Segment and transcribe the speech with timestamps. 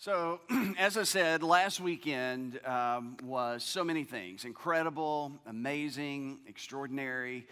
[0.00, 0.38] So,
[0.78, 7.48] as I said, last weekend um, was so many things incredible, amazing, extraordinary,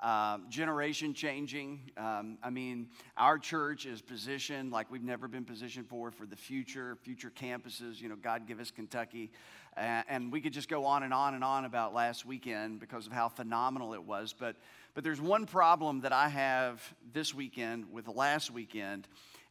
[0.00, 1.90] uh, generation changing.
[1.96, 6.36] Um, I mean, our church is positioned like we've never been positioned for for the
[6.36, 8.00] future, future campuses.
[8.00, 9.32] You know, God give us Kentucky.
[9.76, 13.12] And we could just go on and on and on about last weekend because of
[13.12, 14.32] how phenomenal it was.
[14.38, 14.54] But,
[14.94, 16.80] but there's one problem that I have
[17.12, 19.08] this weekend with last weekend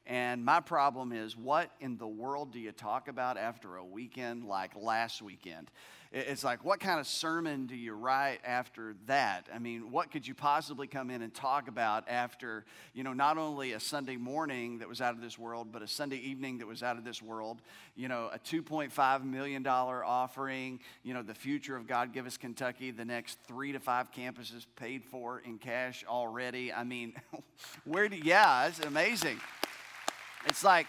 [0.08, 4.46] and my problem is, what in the world do you talk about after a weekend
[4.46, 5.70] like last weekend?
[6.14, 9.50] It's like, what kind of sermon do you write after that?
[9.54, 13.38] I mean, what could you possibly come in and talk about after, you know, not
[13.38, 16.68] only a Sunday morning that was out of this world, but a Sunday evening that
[16.68, 17.62] was out of this world,
[17.98, 22.92] you know, a $2.5 million offering, you know, the future of God Give Us Kentucky,
[22.92, 26.72] the next three to five campuses paid for in cash already.
[26.72, 27.16] I mean,
[27.84, 29.42] where do, yeah, it's amazing.
[30.46, 30.88] It's like,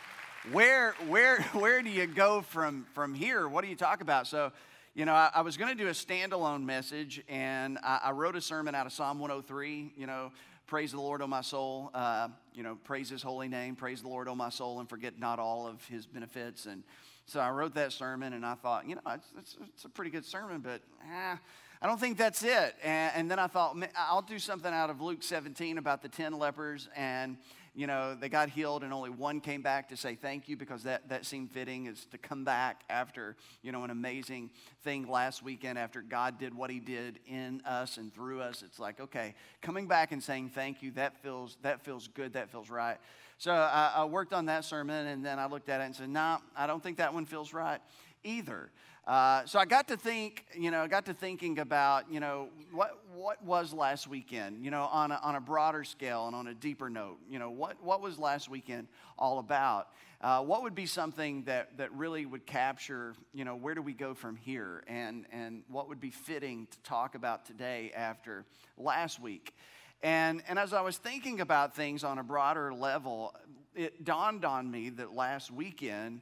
[0.52, 3.48] where, where, where do you go from, from here?
[3.48, 4.27] What do you talk about?
[4.27, 4.52] So,
[4.95, 8.37] you know, I, I was going to do a standalone message, and I, I, wrote
[8.37, 9.93] a sermon out of Psalm 103.
[9.96, 10.32] You know,
[10.66, 11.90] praise the Lord, O my soul.
[11.95, 13.77] Uh, you know, praise His holy name.
[13.77, 16.66] Praise the Lord, O my soul, and forget not all of His benefits.
[16.66, 16.83] And
[17.27, 20.10] so I wrote that sermon, and I thought, you know, it's, it's, it's a pretty
[20.10, 21.37] good sermon, but eh,
[21.80, 22.74] I don't think that's it.
[22.83, 26.33] And, and then I thought, I'll do something out of Luke 17 about the 10
[26.38, 27.37] lepers and
[27.79, 30.82] you know, they got healed and only one came back to say thank you because
[30.82, 34.51] that, that seemed fitting is to come back after, you know, an amazing
[34.82, 38.65] thing last weekend after God did what he did in us and through us.
[38.65, 42.51] It's like, okay, coming back and saying thank you, that feels, that feels good, that
[42.51, 42.96] feels right.
[43.38, 46.09] So I, I worked on that sermon and then I looked at it and said,
[46.09, 47.80] nah, I don't think that one feels right
[48.24, 48.73] either.
[49.09, 52.98] Uh, so I got to think, you know, got to thinking about, you know, what,
[53.15, 56.52] what was last weekend, you know, on a, on a broader scale and on a
[56.52, 58.87] deeper note, you know, what, what was last weekend
[59.18, 59.88] all about?
[60.20, 63.95] Uh, what would be something that, that really would capture, you know, where do we
[63.95, 64.84] go from here?
[64.87, 68.44] And, and what would be fitting to talk about today after
[68.76, 69.54] last week?
[70.03, 73.34] And, and as I was thinking about things on a broader level,
[73.75, 76.21] it dawned on me that last weekend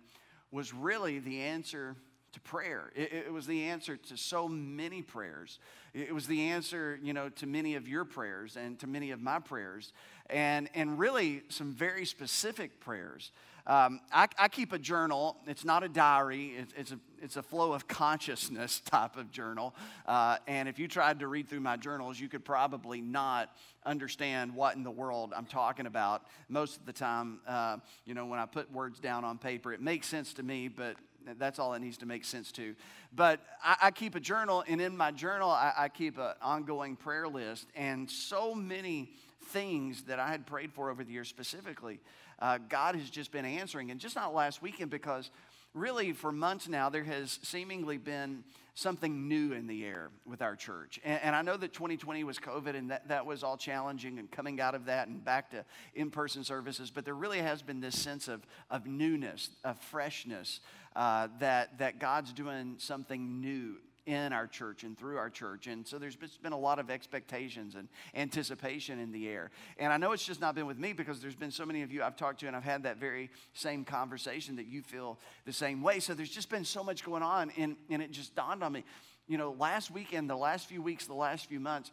[0.53, 1.97] was really the answer
[2.33, 2.91] to prayer.
[2.95, 5.59] It, it, was the answer to so many prayers.
[5.95, 9.23] It was the answer, you know, to many of your prayers and to many of
[9.23, 9.93] my prayers,
[10.29, 13.33] and, and really some very specific prayers.
[13.67, 15.39] Um, I, I, keep a journal.
[15.49, 16.53] It's not a diary.
[16.57, 19.75] It's, it's, a, it's a flow of consciousness type of journal.
[20.07, 23.51] Uh, and if you tried to read through my journals, you could probably not
[23.85, 26.27] understand what in the world I'm talking about.
[26.49, 29.81] Most of the time, uh, you know, when I put words down on paper, it
[29.81, 30.95] makes sense to me, but
[31.39, 32.75] that's all it needs to make sense to.
[33.15, 36.97] But I, I keep a journal, and in my journal, I, I keep an ongoing
[36.97, 37.67] prayer list.
[37.75, 39.11] And so many
[39.47, 42.01] things that I had prayed for over the years specifically,
[42.39, 43.91] uh, God has just been answering.
[43.91, 45.31] And just not last weekend, because
[45.75, 48.43] really for months now, there has seemingly been
[48.77, 51.01] something new in the air with our church.
[51.03, 54.31] And, and, I know that 2020 was COVID and that, that was all challenging and
[54.31, 55.65] coming out of that and back to
[55.95, 60.61] in person services, but there really has been this sense of, of newness, of freshness,
[60.97, 63.77] uh, that, that God's doing something new
[64.07, 65.67] in our church and through our church.
[65.67, 69.51] And so there's been a lot of expectations and anticipation in the air.
[69.79, 71.93] And I know it's just not been with me because there's been so many of
[71.93, 75.53] you I've talked to and I've had that very same conversation that you feel the
[75.53, 76.01] same way.
[76.01, 77.53] So there's just been so much going on.
[77.59, 78.85] And, and it just dawned on me,
[79.27, 81.91] you know, last weekend, the last few weeks, the last few months,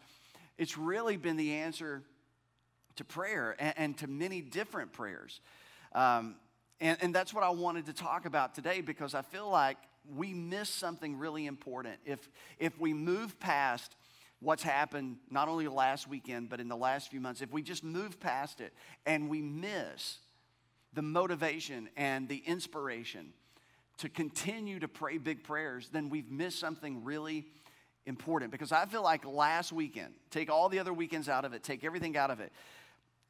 [0.58, 2.04] it's really been the answer
[2.98, 5.42] to prayer and, and to many different prayers.
[5.94, 6.36] Um,
[6.84, 9.78] and, and that's what I wanted to talk about today because I feel like
[10.14, 12.30] we miss something really important if,
[12.60, 13.96] if we move past
[14.42, 17.42] what's happened not only last weekend, but in the last few months.
[17.42, 18.74] If we just move past it
[19.06, 20.18] and we miss
[20.92, 23.32] the motivation and the inspiration
[24.00, 27.46] to continue to pray big prayers, then we've missed something really
[28.06, 28.52] important.
[28.52, 31.86] Because I feel like last weekend, take all the other weekends out of it, take
[31.86, 32.52] everything out of it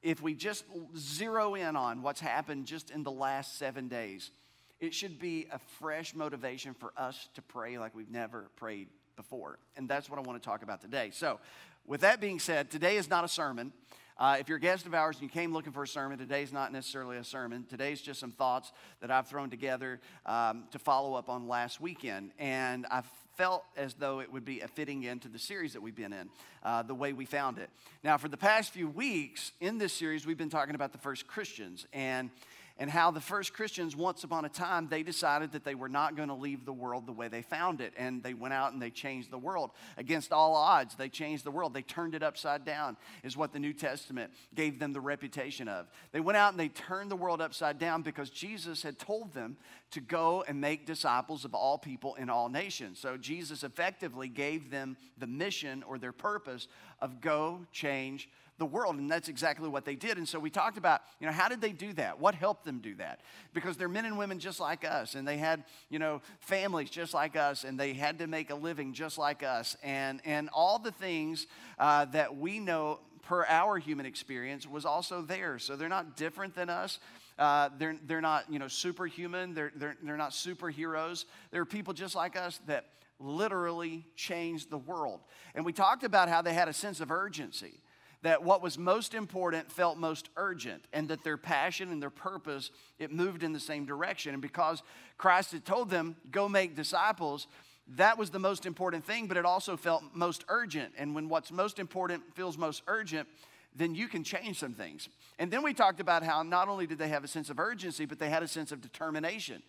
[0.03, 0.65] if we just
[0.97, 4.31] zero in on what's happened just in the last seven days,
[4.79, 9.57] it should be a fresh motivation for us to pray like we've never prayed before.
[9.77, 11.09] And that's what I want to talk about today.
[11.13, 11.39] So,
[11.85, 13.73] with that being said, today is not a sermon.
[14.17, 16.53] Uh, if you're a guest of ours and you came looking for a sermon, today's
[16.53, 17.65] not necessarily a sermon.
[17.69, 18.71] Today's just some thoughts
[19.01, 22.31] that I've thrown together um, to follow up on last weekend.
[22.37, 25.95] And I've felt as though it would be a fitting into the series that we've
[25.95, 26.29] been in,
[26.63, 27.69] uh, the way we found it.
[28.03, 31.27] Now, for the past few weeks in this series, we've been talking about the first
[31.27, 31.87] Christians.
[31.93, 32.29] And
[32.77, 36.15] and how the first Christians, once upon a time, they decided that they were not
[36.15, 37.93] going to leave the world the way they found it.
[37.95, 39.71] And they went out and they changed the world.
[39.95, 41.75] Against all odds, they changed the world.
[41.75, 45.87] They turned it upside down, is what the New Testament gave them the reputation of.
[46.11, 49.55] They went out and they turned the world upside down because Jesus had told them
[49.91, 52.97] to go and make disciples of all people in all nations.
[52.97, 56.67] So Jesus effectively gave them the mission or their purpose
[56.99, 58.97] of go change the world.
[58.97, 60.17] And that's exactly what they did.
[60.17, 62.19] And so we talked about, you know, how did they do that?
[62.19, 63.21] What helped them do that?
[63.53, 67.13] Because they're men and women just like us, and they had, you know, families just
[67.13, 69.75] like us, and they had to make a living just like us.
[69.83, 71.47] And, and all the things
[71.79, 75.57] uh, that we know per our human experience was also there.
[75.57, 76.99] So they're not different than us.
[77.39, 79.53] Uh, they're, they're not, you know, superhuman.
[79.53, 81.25] They're, they're, they're not superheroes.
[81.51, 82.85] They're people just like us that
[83.19, 85.21] literally changed the world.
[85.55, 87.79] And we talked about how they had a sense of urgency
[88.23, 92.71] that what was most important felt most urgent and that their passion and their purpose
[92.97, 94.33] it moved in the same direction.
[94.33, 94.81] And because
[95.17, 97.47] christ had told them go make disciples
[97.95, 100.93] that was the most important thing but it also felt most urgent.
[100.97, 103.27] And when what's most important feels most urgent
[103.75, 105.09] then you can change some things.
[105.39, 108.05] And then we talked about how not only did they have a sense of urgency
[108.05, 109.61] but they had a sense of determination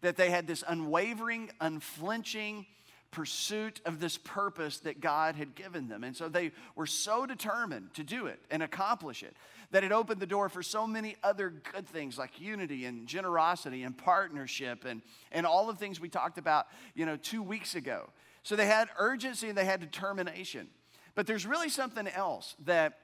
[0.00, 2.66] that they had this unwavering unflinching
[3.10, 6.04] pursuit of this purpose that God had given them.
[6.04, 9.34] And so they were so determined to do it and accomplish it
[9.70, 13.82] that it opened the door for so many other good things like unity and generosity
[13.82, 15.02] and partnership and,
[15.32, 18.08] and all the things we talked about, you know, two weeks ago.
[18.42, 20.68] So they had urgency and they had determination.
[21.14, 22.98] But there's really something else that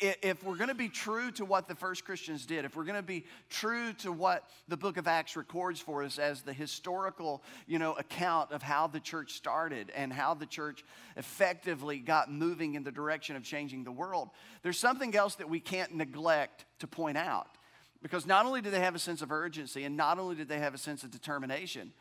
[0.00, 2.96] if we're going to be true to what the first Christians did, if we're going
[2.96, 7.42] to be true to what the book of Acts records for us as the historical,
[7.66, 10.84] you know, account of how the church started and how the church
[11.16, 14.30] effectively got moving in the direction of changing the world,
[14.62, 17.48] there's something else that we can't neglect to point out.
[18.02, 20.58] Because not only did they have a sense of urgency and not only did they
[20.58, 21.92] have a sense of determination,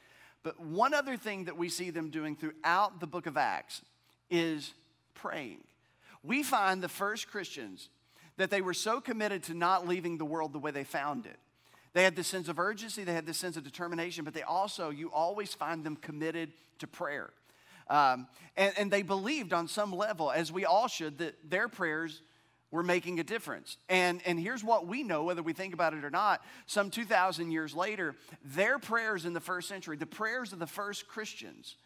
[0.44, 3.82] but one other thing that we see them doing throughout the book of Acts
[4.30, 4.74] is
[5.16, 5.64] praying
[6.26, 7.90] we find the first Christians
[8.38, 11.38] that they were so committed to not leaving the world the way they found it.
[11.94, 14.90] They had this sense of urgency, they had this sense of determination, but they also,
[14.90, 17.30] you always find them committed to prayer.
[17.90, 18.28] Um,
[18.58, 22.22] and, and they believed on some level, as we all should, that their prayers
[22.72, 23.78] were making a difference.
[23.88, 27.52] And, and here's what we know, whether we think about it or not, some 2,000
[27.52, 31.78] years later, their prayers in the first century, the prayers of the first Christians,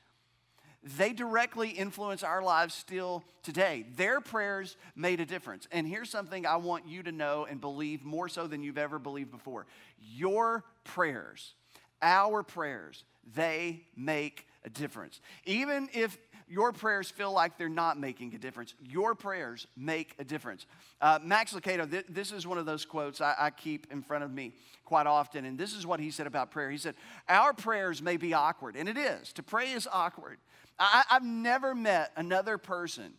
[0.83, 3.85] they directly influence our lives still today.
[3.95, 5.67] Their prayers made a difference.
[5.71, 8.97] And here's something I want you to know and believe more so than you've ever
[8.97, 9.65] believed before
[9.99, 11.53] your prayers,
[12.01, 13.03] our prayers,
[13.35, 15.19] they make a difference.
[15.45, 16.17] Even if
[16.49, 18.73] your prayers feel like they're not making a difference.
[18.81, 20.65] Your prayers make a difference.
[20.99, 24.23] Uh, Max Lucado, th- this is one of those quotes I, I keep in front
[24.23, 24.53] of me
[24.83, 26.71] quite often, and this is what he said about prayer.
[26.71, 26.95] He said,
[27.27, 29.31] Our prayers may be awkward, and it is.
[29.33, 30.39] To pray is awkward.
[30.79, 33.13] I, I've never met another person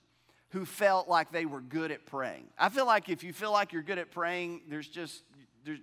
[0.51, 2.47] who felt like they were good at praying.
[2.59, 5.23] I feel like if you feel like you're good at praying, there's just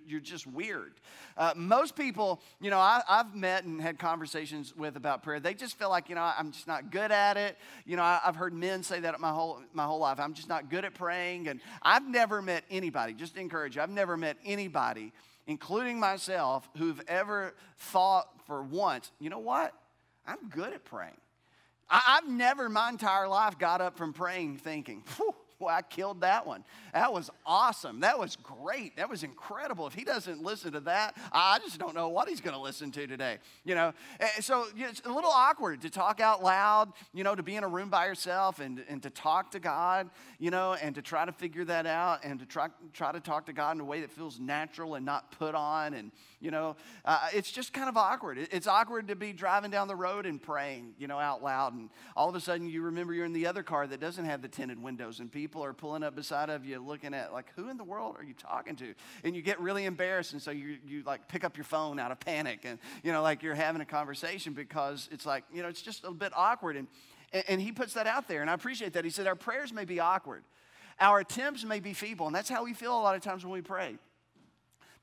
[0.06, 0.94] you're just weird.
[1.36, 5.40] Uh, most people, you know, I, have met and had conversations with about prayer.
[5.40, 7.56] They just feel like, you know, I'm just not good at it.
[7.86, 10.18] You know, I, have heard men say that my whole my whole life.
[10.20, 13.14] I'm just not good at praying, and I've never met anybody.
[13.14, 15.12] Just encourage you, I've never met anybody,
[15.46, 19.74] including myself, who've ever thought for once, you know what?
[20.26, 21.16] I'm good at praying.
[21.88, 25.04] I, have never my entire life got up from praying thinking,
[25.60, 26.64] well, I killed that one.
[26.92, 28.00] That was awesome.
[28.00, 28.96] That was great.
[28.96, 29.86] That was incredible.
[29.86, 32.90] If he doesn't listen to that, I just don't know what he's going to listen
[32.92, 33.38] to today.
[33.64, 33.92] You know,
[34.40, 37.56] so you know, it's a little awkward to talk out loud, you know, to be
[37.56, 41.02] in a room by yourself and, and to talk to God, you know, and to
[41.02, 43.84] try to figure that out and to try, try to talk to God in a
[43.84, 45.94] way that feels natural and not put on.
[45.94, 48.38] And, you know, uh, it's just kind of awkward.
[48.52, 51.74] It's awkward to be driving down the road and praying, you know, out loud.
[51.74, 54.40] And all of a sudden you remember you're in the other car that doesn't have
[54.40, 57.68] the tinted windows and people are pulling up beside of you looking at, like, who
[57.68, 58.94] in the world are you talking to?
[59.24, 60.32] And you get really embarrassed.
[60.32, 63.22] And so you, you like pick up your phone out of panic and, you know,
[63.22, 66.76] like you're having a conversation because it's like, you know, it's just a bit awkward.
[66.76, 66.86] And,
[67.48, 68.40] and he puts that out there.
[68.40, 69.04] And I appreciate that.
[69.04, 70.44] He said, Our prayers may be awkward,
[71.00, 72.26] our attempts may be feeble.
[72.26, 73.96] And that's how we feel a lot of times when we pray.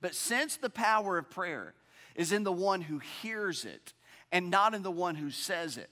[0.01, 1.73] But since the power of prayer
[2.15, 3.93] is in the one who hears it
[4.31, 5.89] and not in the one who says it,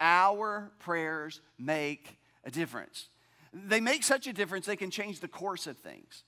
[0.00, 3.08] our prayers make a difference.
[3.52, 6.24] They make such a difference, they can change the course of things.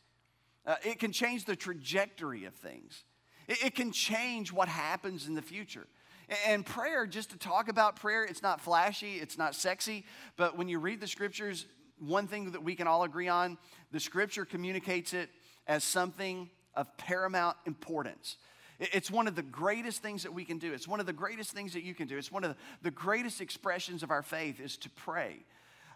[0.66, 3.04] Uh, it can change the trajectory of things.
[3.48, 5.86] It, it can change what happens in the future.
[6.46, 10.04] And prayer, just to talk about prayer, it's not flashy, it's not sexy,
[10.36, 11.66] but when you read the scriptures,
[11.98, 13.58] one thing that we can all agree on
[13.90, 15.28] the scripture communicates it
[15.66, 18.36] as something of paramount importance.
[18.78, 20.72] It's one of the greatest things that we can do.
[20.72, 22.16] It's one of the greatest things that you can do.
[22.16, 25.44] It's one of the greatest expressions of our faith is to pray.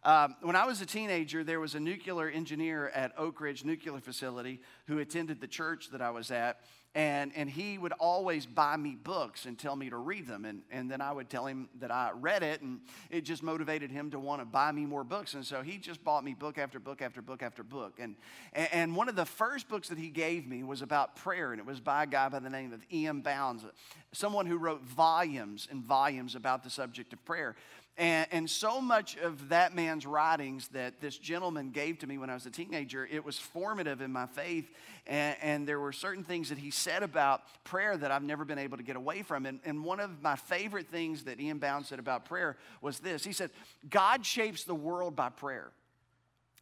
[0.05, 4.01] Um, when I was a teenager, there was a nuclear engineer at Oak Ridge Nuclear
[4.01, 6.61] Facility who attended the church that I was at.
[6.97, 10.45] And, and he would always buy me books and tell me to read them.
[10.45, 12.81] And, and then I would tell him that I read it, and
[13.11, 15.35] it just motivated him to want to buy me more books.
[15.35, 17.99] And so he just bought me book after book after book after book.
[17.99, 18.15] And,
[18.53, 21.67] and one of the first books that he gave me was about prayer, and it
[21.67, 23.23] was by a guy by the name of E.M.
[23.23, 23.65] Bounds,
[24.13, 27.57] someone who wrote volumes and volumes about the subject of prayer.
[27.97, 32.29] And, and, so much of that man's writings that this gentleman gave to me when
[32.29, 34.69] I was a teenager, it was formative in my faith.
[35.07, 38.59] And, and, there were certain things that he said about prayer that I've never been
[38.59, 39.47] able to get away from.
[39.47, 41.59] And, and one of my favorite things that E.M.
[41.59, 43.51] Bounds said about prayer was this He said,
[43.89, 45.71] God shapes the world by prayer.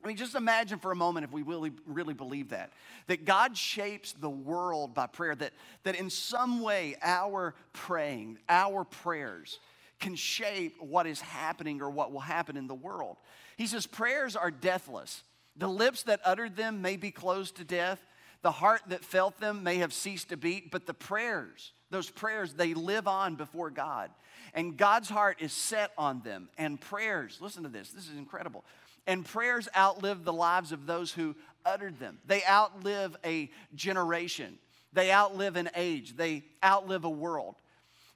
[0.05, 2.73] I mean, just imagine for a moment if we really, really believe that.
[3.07, 5.53] That God shapes the world by prayer, that,
[5.85, 9.61] that in some way our praying, our prayers,
[10.03, 13.17] can shape what is happening or what will happen in the world.
[13.57, 15.23] He says, Prayers are deathless.
[15.57, 18.05] The lips that uttered them may be closed to death.
[18.43, 22.55] The heart that felt them may have ceased to beat, but the prayers, those prayers,
[22.55, 24.11] they live on before God.
[24.53, 26.49] And God's heart is set on them.
[26.59, 28.65] And prayers, listen to this, this is incredible.
[29.07, 32.19] And prayers outlive the lives of those who uttered them.
[32.27, 34.59] They outlive a generation,
[34.93, 37.55] they outlive an age, they outlive a world.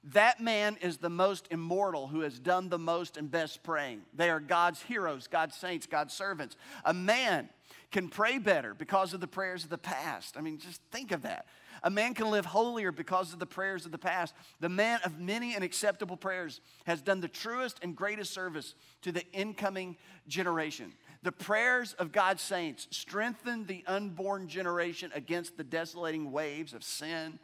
[0.03, 4.03] That man is the most immortal who has done the most and best praying.
[4.13, 6.55] They are God's heroes, God's saints, God's servants.
[6.85, 7.49] A man
[7.91, 10.37] can pray better because of the prayers of the past.
[10.37, 11.45] I mean, just think of that.
[11.83, 14.33] A man can live holier because of the prayers of the past.
[14.59, 19.11] The man of many and acceptable prayers has done the truest and greatest service to
[19.11, 20.93] the incoming generation.
[21.23, 27.39] The prayers of God's saints strengthen the unborn generation against the desolating waves of sin,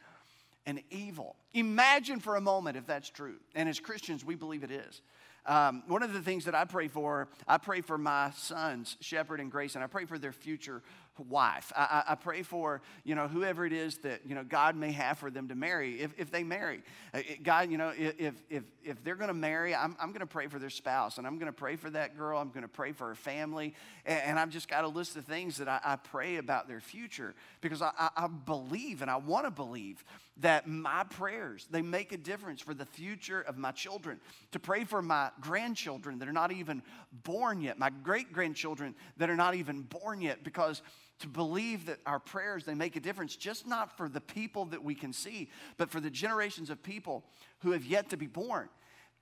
[0.66, 1.36] and evil.
[1.54, 3.36] Imagine for a moment if that's true.
[3.56, 5.02] And as Christians, we believe it is.
[5.46, 9.42] Um, one of the things that I pray for, I pray for my sons, Shepherd
[9.42, 10.82] and Grace, and I pray for their future
[11.20, 11.72] wife.
[11.76, 15.20] I, I, pray for, you know, whoever it is that, you know, God may have
[15.20, 16.82] for them to marry, if, if they marry.
[17.14, 20.26] Uh, God, you know, if, if, if they're going to marry, I'm, I'm going to
[20.26, 22.40] pray for their spouse, and I'm going to pray for that girl.
[22.40, 23.76] I'm going to pray for her family.
[24.06, 26.82] And, and I've just got a list of things that I, I pray about their
[26.82, 30.04] future because I, I believe and I want to believe
[30.38, 34.20] that my prayers, they make a difference for the future of my children.
[34.54, 36.82] To pray for my grandchildren that are not even
[37.24, 40.82] born yet, my great grandchildren that are not even born yet, because
[41.24, 44.84] to believe that our prayers they make a difference just not for the people that
[44.84, 47.24] we can see but for the generations of people
[47.60, 48.68] who have yet to be born.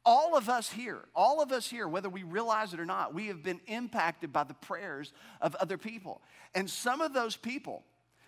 [0.03, 3.27] All of us here all of us here whether we realize it or not we
[3.27, 6.21] have been impacted by the prayers of other people.
[6.55, 7.83] And some of those people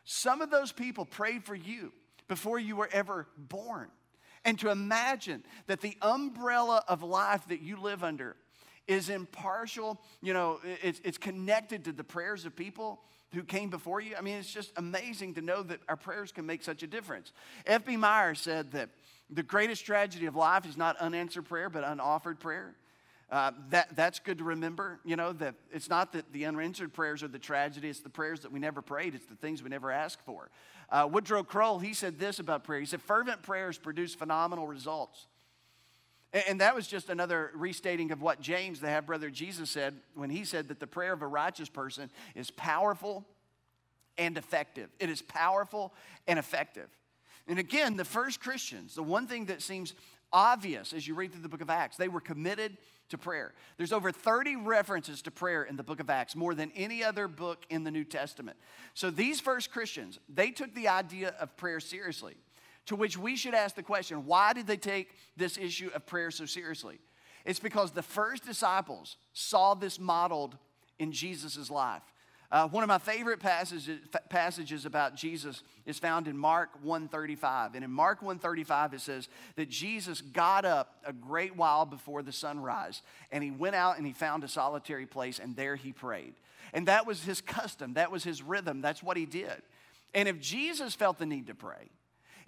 [0.05, 1.91] some of those people prayed for you
[2.27, 3.89] before you were ever born.
[4.45, 8.35] And to imagine that the umbrella of life that you live under
[8.85, 13.01] is impartial you know it's, it's connected to the prayers of people
[13.33, 14.15] who came before you.
[14.15, 17.33] I mean, it's just amazing to know that our prayers can make such a difference.
[17.65, 17.97] F.B.
[17.97, 18.89] Meyer said that
[19.29, 22.75] the greatest tragedy of life is not unanswered prayer, but unoffered prayer.
[23.31, 27.23] Uh, that, that's good to remember, you know, that it's not that the unanswered prayers
[27.23, 29.89] are the tragedy, it's the prayers that we never prayed, it's the things we never
[29.89, 30.49] asked for.
[30.91, 32.79] Uh, Woodrow Kroll, he said this about prayer.
[32.79, 35.25] He said, fervent prayers produce phenomenal results.
[36.33, 40.31] And, that was just another restating of what James, the half brother Jesus, said when
[40.31, 43.23] he said that the prayer of a righteous person is powerful
[44.17, 44.89] and effective.
[44.99, 45.93] It is powerful
[46.27, 46.89] and effective.
[47.47, 49.93] And again, the first Christians, the one thing that seems
[50.31, 52.77] obvious as you read through the book of Acts, they were committed
[53.09, 53.53] to prayer.
[53.77, 57.27] There's over 30 references to prayer in the book of Acts, more than any other
[57.27, 58.57] book in the New Testament.
[58.95, 62.35] So these first Christians, they took the idea of prayer seriously,
[62.85, 66.31] to which we should ask the question why did they take this issue of prayer
[66.31, 66.99] so seriously?
[67.45, 70.57] It's because the first disciples saw this modeled
[70.99, 72.03] in Jesus' life.
[72.53, 73.99] Uh, one of my favorite passages,
[74.29, 77.73] passages about Jesus is found in Mark 135.
[77.73, 82.31] And in Mark 135, it says that Jesus got up a great while before the
[82.31, 86.35] sunrise, and he went out and he found a solitary place, and there he prayed.
[86.73, 89.63] And that was his custom, that was his rhythm, that's what he did.
[90.13, 91.89] And if Jesus felt the need to pray,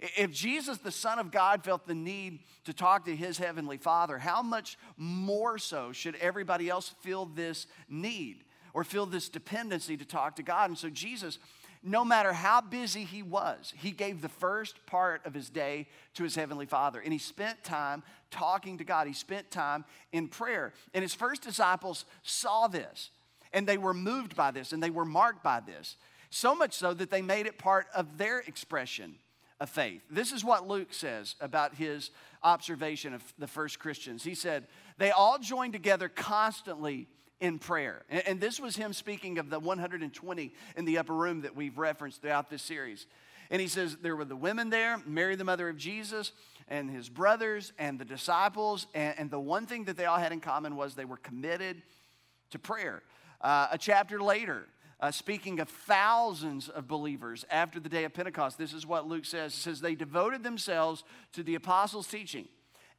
[0.00, 4.18] if Jesus, the Son of God, felt the need to talk to his heavenly Father,
[4.18, 8.44] how much more so should everybody else feel this need?
[8.76, 10.68] or feel this dependency to talk to God.
[10.68, 11.38] And so Jesus,
[11.82, 16.22] no matter how busy he was, he gave the first part of his day to
[16.22, 17.00] his heavenly Father.
[17.00, 19.06] And he spent time talking to God.
[19.06, 20.74] He spent time in prayer.
[20.92, 23.08] And his first disciples saw this
[23.50, 25.96] and they were moved by this and they were marked by this.
[26.28, 29.14] so much so that they made it part of their expression
[29.60, 30.02] of faith.
[30.10, 32.10] This is what Luke says about his
[32.42, 34.22] observation of the first Christians.
[34.22, 34.66] He said,
[34.98, 37.08] They all joined together constantly
[37.40, 38.02] in prayer.
[38.08, 42.22] And, this was him speaking of the 120 in the upper room that we've referenced
[42.22, 43.06] throughout this series.
[43.50, 46.32] And he says, There were the women there, Mary, the mother of Jesus,
[46.68, 48.86] and his brothers, and the disciples.
[48.94, 51.82] And, and the one thing that they all had in common was they were committed
[52.50, 53.02] to prayer.
[53.40, 54.66] Uh, a chapter later,
[55.00, 59.24] uh, speaking of thousands of believers after the day of Pentecost, this is what Luke
[59.24, 59.52] says.
[59.52, 62.48] It says, They devoted themselves to the apostles' teaching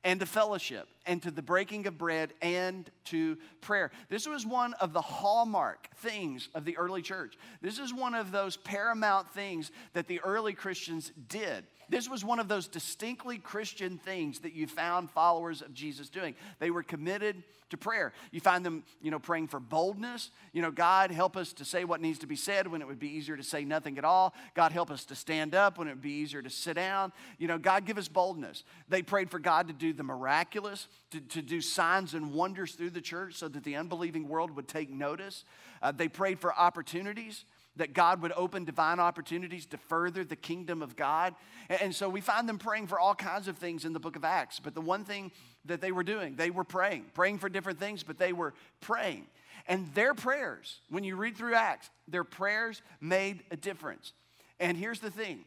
[0.03, 3.91] and to fellowship and to the breaking of bread and to prayer.
[4.09, 7.37] This was one of the hallmark things of the early church.
[7.61, 11.65] This is one of those paramount things that the early Christians did.
[11.89, 16.35] This was one of those distinctly Christian things that you found followers of Jesus doing.
[16.59, 18.13] They were committed to prayer.
[18.31, 20.31] You find them, you know, praying for boldness.
[20.53, 22.99] You know, God help us to say what needs to be said when it would
[22.99, 24.33] be easier to say nothing at all.
[24.53, 27.11] God help us to stand up when it would be easier to sit down.
[27.37, 28.63] You know, God give us boldness.
[28.89, 32.89] They prayed for God to do the miraculous, to, to do signs and wonders through
[32.89, 35.43] the church so that the unbelieving world would take notice.
[35.81, 37.45] Uh, they prayed for opportunities
[37.77, 41.35] that God would open divine opportunities to further the kingdom of God.
[41.69, 44.25] And so we find them praying for all kinds of things in the book of
[44.25, 44.59] Acts.
[44.59, 45.31] But the one thing
[45.65, 49.27] that they were doing, they were praying, praying for different things, but they were praying.
[49.67, 54.13] And their prayers, when you read through Acts, their prayers made a difference.
[54.59, 55.45] And here's the thing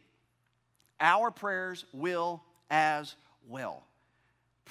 [1.00, 3.16] our prayers will as
[3.48, 3.82] well.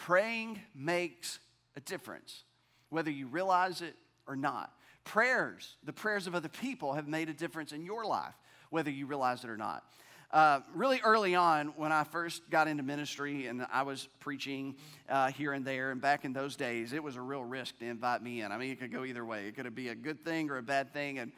[0.05, 1.39] Praying makes
[1.75, 2.43] a difference,
[2.89, 3.95] whether you realize it
[4.27, 4.73] or not
[5.09, 8.35] prayers, the prayers of other people, have made a difference in your life,
[8.69, 9.83] whether you realize it or not.
[10.31, 14.75] Uh, really early on, when I first got into ministry and I was preaching
[15.09, 17.85] uh, here and there, and back in those days, it was a real risk to
[17.85, 18.51] invite me in.
[18.51, 19.47] I mean, it could go either way.
[19.47, 21.17] It could be a good thing or a bad thing.
[21.17, 21.31] And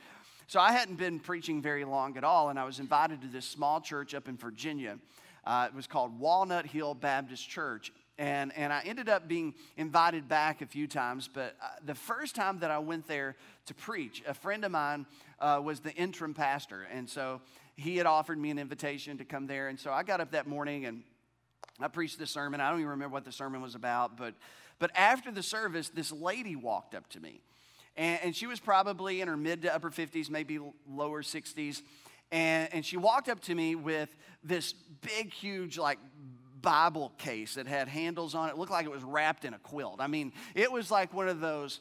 [0.48, 3.46] so I hadn't been preaching very long at all, and I was invited to this
[3.46, 4.98] small church up in Virginia.
[5.46, 7.94] Uh, it was called Walnut Hill Baptist Church.
[8.22, 12.36] And, and I ended up being invited back a few times, but uh, the first
[12.36, 13.36] time that I went there
[13.66, 15.08] to preach, a friend of mine
[15.40, 16.86] uh, was the interim pastor.
[16.94, 17.42] And so
[17.76, 19.70] he had offered me an invitation to come there.
[19.70, 21.02] And so I got up that morning and
[21.80, 22.62] I preached this sermon.
[22.62, 24.36] I don't even remember what the sermon was about, but,
[24.78, 27.42] but after the service, this lady walked up to me.
[27.98, 31.82] And, and she was probably in her mid to upper 50s, maybe lower 60s.
[32.32, 35.98] And, and she walked up to me with this big, huge, like
[36.62, 38.54] Bible case that had handles on it.
[38.54, 38.58] it.
[38.58, 39.98] looked like it was wrapped in a quilt.
[40.00, 41.80] I mean, it was like one of those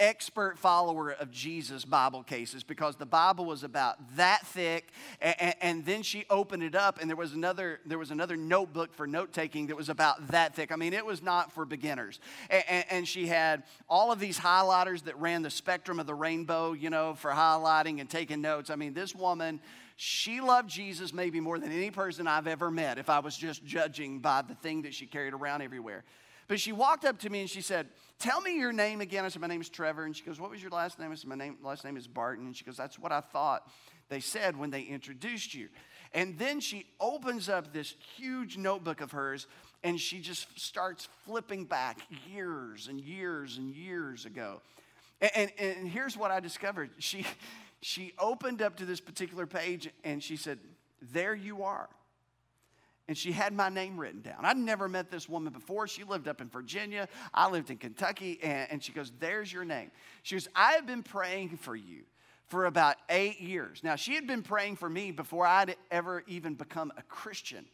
[0.00, 5.84] expert follower of Jesus Bible cases because the Bible was about that thick and, and,
[5.84, 9.32] then she opened it up and there was another there was another notebook for note
[9.32, 12.18] taking that was about that thick I mean it was not for beginners
[12.50, 16.72] and, and, she had all of these highlighters that ran the spectrum of the rainbow
[16.72, 19.60] you know for highlighting and taking notes I mean this woman
[19.96, 23.64] she loved Jesus maybe more than any person I've ever met if I was just
[23.64, 26.04] judging by the thing that she carried around everywhere.
[26.48, 29.24] But she walked up to me and she said, Tell me your name again.
[29.24, 30.04] I said, My name is Trevor.
[30.04, 31.10] And she goes, What was your last name?
[31.10, 32.46] I said, My name, last name is Barton.
[32.46, 33.68] And she goes, That's what I thought
[34.08, 35.68] they said when they introduced you.
[36.12, 39.46] And then she opens up this huge notebook of hers
[39.82, 41.98] and she just starts flipping back
[42.32, 44.60] years and years and years ago.
[45.20, 47.26] And, and, and here's what I discovered she,
[47.84, 50.58] she opened up to this particular page and she said,
[51.12, 51.90] There you are.
[53.08, 54.38] And she had my name written down.
[54.40, 55.86] I'd never met this woman before.
[55.86, 57.08] She lived up in Virginia.
[57.34, 58.38] I lived in Kentucky.
[58.42, 59.90] And, and she goes, There's your name.
[60.22, 62.04] She goes, I have been praying for you
[62.46, 63.82] for about eight years.
[63.84, 67.66] Now, she had been praying for me before I'd ever even become a Christian.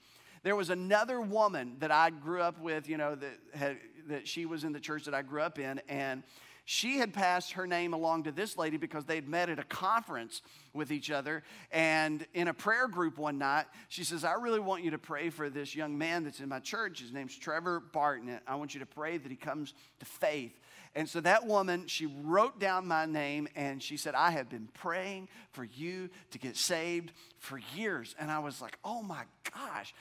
[0.43, 3.77] There was another woman that I grew up with, you know, that, had,
[4.09, 5.81] that she was in the church that I grew up in.
[5.89, 6.25] And
[6.71, 10.41] she had passed her name along to this lady because they'd met at a conference
[10.73, 11.43] with each other.
[11.73, 15.31] And in a prayer group one night, she says, I really want you to pray
[15.31, 17.01] for this young man that's in my church.
[17.01, 18.39] His name's Trevor Barton.
[18.47, 20.61] I want you to pray that he comes to faith.
[20.95, 24.69] And so that woman, she wrote down my name and she said, I have been
[24.73, 28.15] praying for you to get saved for years.
[28.17, 29.93] And I was like, oh my gosh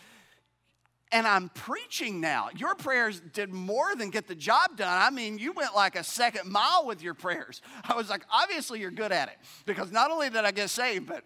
[1.11, 2.49] and I'm preaching now.
[2.55, 5.01] Your prayers did more than get the job done.
[5.01, 7.61] I mean, you went like a second mile with your prayers.
[7.83, 11.07] I was like, obviously, you're good at it because not only did I get saved,
[11.07, 11.23] but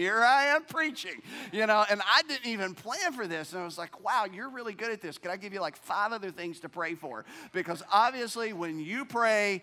[0.00, 1.20] here I am preaching,
[1.52, 3.52] you know, and I didn't even plan for this.
[3.52, 5.18] And I was like, wow, you're really good at this.
[5.18, 7.26] Can I give you like five other things to pray for?
[7.52, 9.60] Because obviously, when you pray,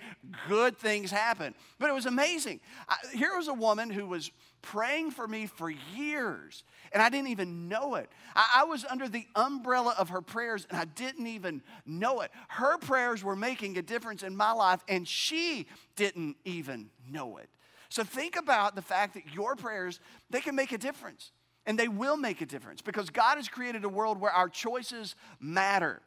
[0.47, 1.55] good things happen.
[1.79, 2.59] But it was amazing.
[2.87, 4.29] I, here was a woman who was
[4.61, 8.09] praying for me for years, and I didn't even know it.
[8.35, 12.31] I, I, was under the umbrella of her prayers, and I didn't even know it.
[12.49, 17.49] Her prayers were making a difference in my life, and she didn't even know it.
[17.89, 21.31] So think about the fact that your prayers, they can make a difference.
[21.65, 25.15] And they will make a difference because God has created a world where our choices
[25.41, 26.01] matter.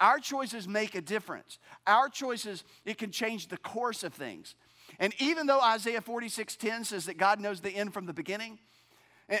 [0.00, 1.58] Our choices make a difference.
[1.86, 4.56] Our choices, it can change the course of things.
[4.98, 8.58] And even though Isaiah 46:10 says that God knows the end from the beginning,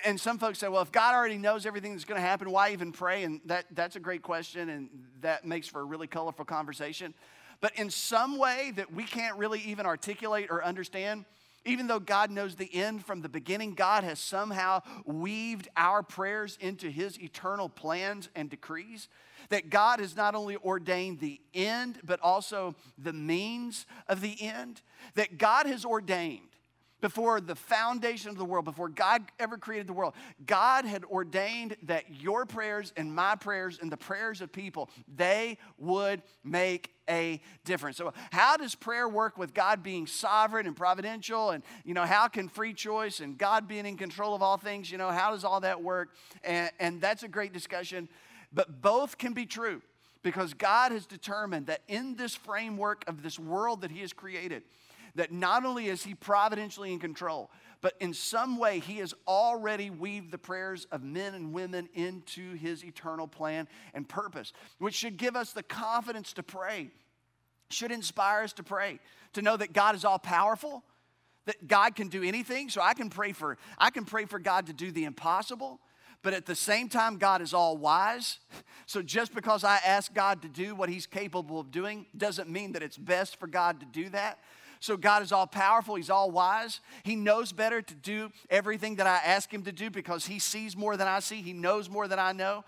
[0.04, 2.72] and, some folks say, well, if God already knows everything that's going to happen, why
[2.72, 3.24] even pray?
[3.24, 4.90] And that, that's a great question, and
[5.22, 7.14] that makes for a really colorful conversation.
[7.62, 11.24] But in some way that we can't really even articulate or understand,
[11.68, 16.56] even though God knows the end from the beginning, God has somehow weaved our prayers
[16.60, 19.08] into his eternal plans and decrees.
[19.50, 24.82] That God has not only ordained the end, but also the means of the end.
[25.14, 26.47] That God has ordained
[27.00, 30.14] before the foundation of the world, before God ever created the world,
[30.46, 35.58] God had ordained that your prayers and my prayers and the prayers of people, they
[35.78, 37.96] would make a difference.
[37.96, 42.28] So how does prayer work with God being sovereign and providential and you know how
[42.28, 45.44] can free choice and God being in control of all things, you know, how does
[45.44, 46.10] all that work?
[46.44, 48.08] And, and that's a great discussion,
[48.52, 49.82] but both can be true
[50.22, 54.62] because God has determined that in this framework of this world that he has created,
[55.18, 57.50] that not only is He providentially in control,
[57.80, 62.54] but in some way He has already weaved the prayers of men and women into
[62.54, 66.90] His eternal plan and purpose, which should give us the confidence to pray,
[67.70, 69.00] should inspire us to pray,
[69.34, 70.82] to know that God is all powerful.
[71.46, 74.66] That God can do anything, so I can pray for I can pray for God
[74.66, 75.80] to do the impossible
[76.22, 78.38] but at the same time, God is all wise.
[78.86, 82.72] So just because I ask God to do what He's capable of doing doesn't mean
[82.72, 84.38] that it's best for God to do that.
[84.80, 86.80] So God is all powerful, He's all wise.
[87.02, 90.76] He knows better to do everything that I ask Him to do because He sees
[90.76, 92.64] more than I see, He knows more than I know.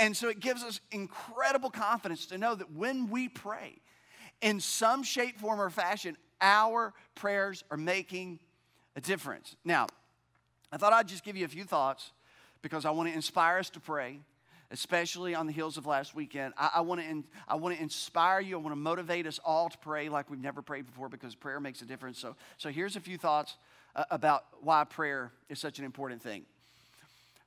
[0.00, 3.76] And so it gives us incredible confidence to know that when we pray,
[4.40, 8.40] in some shape, form, or fashion, our prayers are making
[8.96, 9.56] a difference.
[9.64, 9.86] Now,
[10.70, 12.12] I thought I'd just give you a few thoughts
[12.62, 14.20] because I want to inspire us to pray
[14.74, 16.52] especially on the heels of last weekend.
[16.58, 18.58] I, I want to I want to inspire you.
[18.58, 21.60] I want to motivate us all to pray like we've never prayed before because prayer
[21.60, 22.18] makes a difference.
[22.18, 23.56] So, so here's a few thoughts
[23.94, 26.42] uh, about why prayer is such an important thing.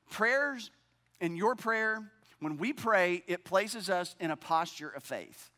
[0.10, 0.72] Prayers,
[1.20, 2.02] in your prayer,
[2.40, 5.52] when we pray, it places us in a posture of faith.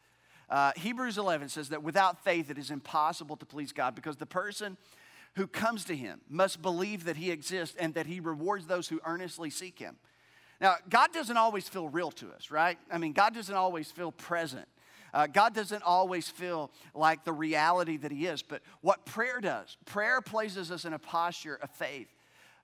[0.49, 4.25] Uh, Hebrews 11 says that without faith, it is impossible to please God because the
[4.25, 4.75] person
[5.35, 8.99] who comes to him must believe that he exists and that he rewards those who
[9.05, 9.97] earnestly seek him.
[10.61, 12.77] Now, God doesn't always feel real to us, right?
[12.91, 14.67] I mean, God doesn't always feel present.
[15.13, 18.41] Uh, God doesn't always feel like the reality that He is.
[18.41, 22.07] But what prayer does, prayer places us in a posture of faith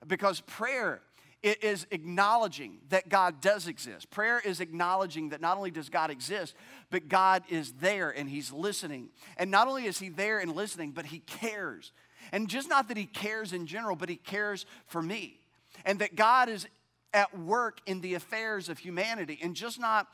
[0.06, 1.02] because prayer
[1.42, 4.10] is acknowledging that God does exist.
[4.10, 6.56] Prayer is acknowledging that not only does God exist,
[6.90, 9.10] but God is there and He's listening.
[9.38, 11.92] And not only is He there and listening, but He cares.
[12.32, 15.40] And just not that He cares in general, but He cares for me.
[15.84, 16.68] And that God is
[17.16, 20.08] at work in the affairs of humanity, and just not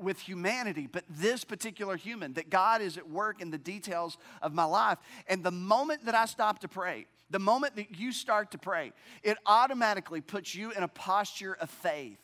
[0.00, 4.54] with humanity, but this particular human, that God is at work in the details of
[4.54, 4.98] my life.
[5.28, 8.92] And the moment that I stop to pray, the moment that you start to pray,
[9.22, 12.18] it automatically puts you in a posture of faith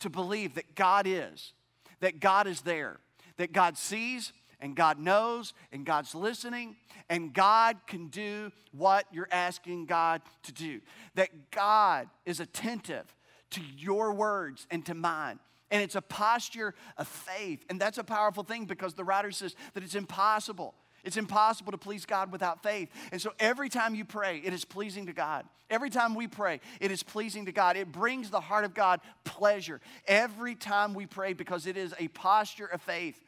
[0.00, 1.52] to believe that God is,
[2.00, 2.98] that God is there,
[3.36, 6.76] that God sees and God knows and God's listening
[7.08, 10.80] and God can do what you're asking God to do,
[11.14, 13.14] that God is attentive
[13.54, 15.38] to your words and to mine.
[15.70, 17.64] And it's a posture of faith.
[17.68, 20.74] And that's a powerful thing because the writer says that it's impossible.
[21.02, 22.88] It's impossible to please God without faith.
[23.12, 25.44] And so every time you pray, it is pleasing to God.
[25.70, 27.76] Every time we pray, it is pleasing to God.
[27.76, 29.80] It brings the heart of God pleasure.
[30.06, 33.20] Every time we pray, because it is a posture of faith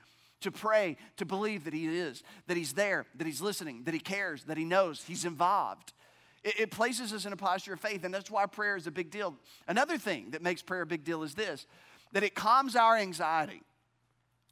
[0.42, 4.00] to pray, to believe that He is, that He's there, that He's listening, that He
[4.00, 5.92] cares, that He knows, He's involved.
[6.46, 8.90] It, it places us in a posture of faith, and that's why prayer is a
[8.90, 9.34] big deal.
[9.66, 11.66] Another thing that makes prayer a big deal is this
[12.12, 13.62] that it calms our anxiety.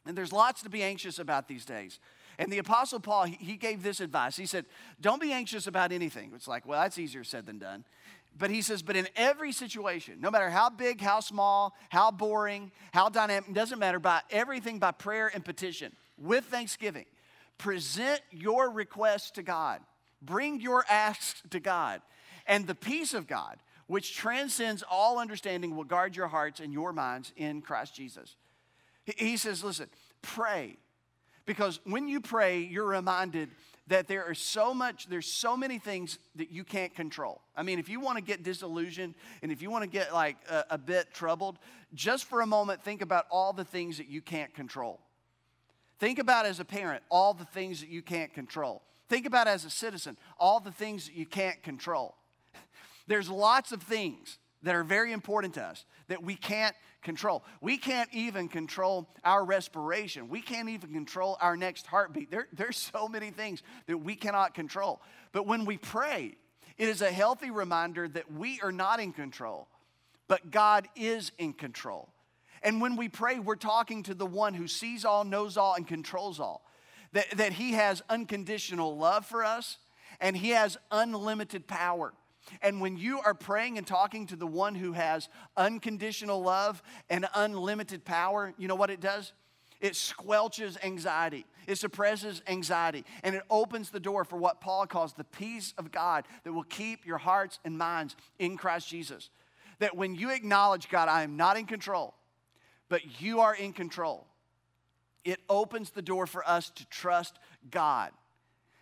[0.05, 1.99] And there's lots to be anxious about these days.
[2.39, 4.37] And the Apostle Paul, he, gave this advice.
[4.37, 4.67] He said,
[5.01, 6.33] Don't be anxious about anything.
[6.35, 7.85] It's like, well, that's easier said than done.
[8.37, 12.73] But he says, but in every situation, no matter how big, how small, how boring,
[12.93, 17.05] how dynamic, doesn't matter, by everything by prayer and petition, with thanksgiving,
[17.57, 19.81] present your request to God.
[20.25, 22.01] Bring your asks to God,
[22.47, 26.93] and the peace of God, which transcends all understanding, will guard your hearts and your
[26.93, 28.37] minds in Christ Jesus.
[29.05, 29.89] He says, listen,
[30.23, 30.77] pray.
[31.47, 33.51] Because when you pray, you're reminded
[33.89, 37.43] that there are so much, there's so many things that you can't control.
[37.55, 40.37] I mean, if you want to get disillusioned and if you want to get like
[40.49, 41.59] a, a bit troubled,
[41.93, 45.01] just for a moment, think about all the things that you can't control.
[45.99, 48.81] Think about as a parent all the things that you can't control.
[49.09, 52.15] Think about as a citizen all the things that you can't control.
[53.07, 57.45] There's lots of things that are very important to us that we can't control.
[57.61, 60.29] We can't even control our respiration.
[60.29, 62.31] We can't even control our next heartbeat.
[62.31, 65.01] There, there's so many things that we cannot control.
[65.33, 66.37] But when we pray,
[66.79, 69.69] it is a healthy reminder that we are not in control,
[70.27, 72.09] but God is in control.
[72.63, 75.87] And when we pray, we're talking to the one who sees all, knows all, and
[75.87, 76.64] controls all.
[77.15, 79.79] That, that he has unconditional love for us
[80.21, 82.13] and he has unlimited power.
[82.61, 87.27] And when you are praying and talking to the one who has unconditional love and
[87.35, 89.33] unlimited power, you know what it does?
[89.81, 95.13] It squelches anxiety, it suppresses anxiety, and it opens the door for what Paul calls
[95.13, 99.31] the peace of God that will keep your hearts and minds in Christ Jesus.
[99.81, 102.15] That when you acknowledge, God, I am not in control,
[102.89, 104.27] but you are in control,
[105.25, 107.39] it opens the door for us to trust
[107.71, 108.11] God.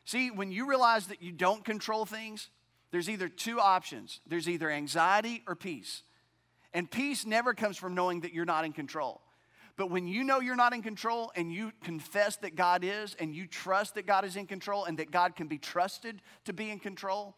[0.04, 2.50] See, when you realize that you don't control things,
[2.90, 6.02] there's either two options there's either anxiety or peace.
[6.74, 9.20] And peace never comes from knowing that you're not in control.
[9.76, 13.34] But when you know you're not in control and you confess that God is and
[13.34, 16.70] you trust that God is in control and that God can be trusted to be
[16.70, 17.36] in control,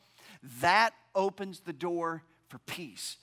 [0.61, 3.19] that opens the door for peace.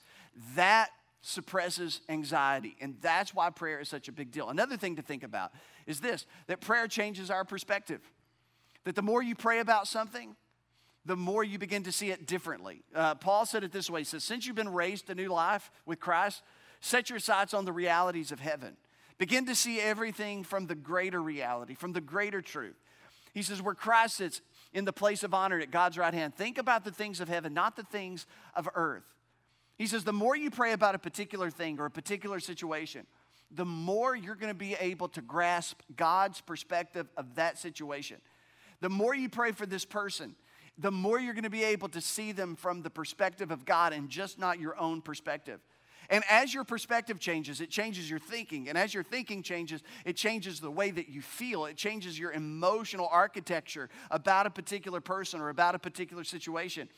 [0.54, 0.90] That
[1.20, 2.76] suppresses anxiety.
[2.80, 4.48] And that's why prayer is such a big deal.
[4.48, 5.52] Another thing to think about
[5.86, 8.00] is this that prayer changes our perspective.
[8.84, 10.34] That the more you pray about something,
[11.04, 12.82] the more you begin to see it differently.
[12.94, 15.70] Uh, Paul said it this way He says, Since you've been raised to new life
[15.86, 16.42] with Christ,
[16.80, 18.76] set your sights on the realities of heaven.
[19.18, 22.76] Begin to see everything from the greater reality, from the greater truth.
[23.32, 24.40] He says, Where Christ sits
[24.72, 27.52] in the place of honor at God's right hand, think about the things of heaven,
[27.52, 29.04] not the things of earth.
[29.76, 33.06] He says, The more you pray about a particular thing or a particular situation,
[33.54, 38.16] the more you're going to be able to grasp God's perspective of that situation.
[38.80, 40.34] The more you pray for this person,
[40.78, 43.92] the more you're going to be able to see them from the perspective of God
[43.92, 45.60] and just not your own perspective.
[46.10, 48.68] And as your perspective changes, it changes your thinking.
[48.68, 51.66] And as your thinking changes, it changes the way that you feel.
[51.66, 56.88] It changes your emotional architecture about a particular person or about a particular situation.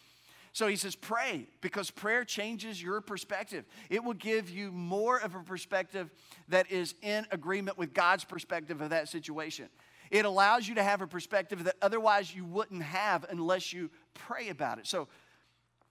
[0.54, 3.64] So he says, pray, because prayer changes your perspective.
[3.90, 6.10] It will give you more of a perspective
[6.48, 9.68] that is in agreement with God's perspective of that situation.
[10.12, 14.48] It allows you to have a perspective that otherwise you wouldn't have unless you pray
[14.48, 14.86] about it.
[14.86, 15.08] So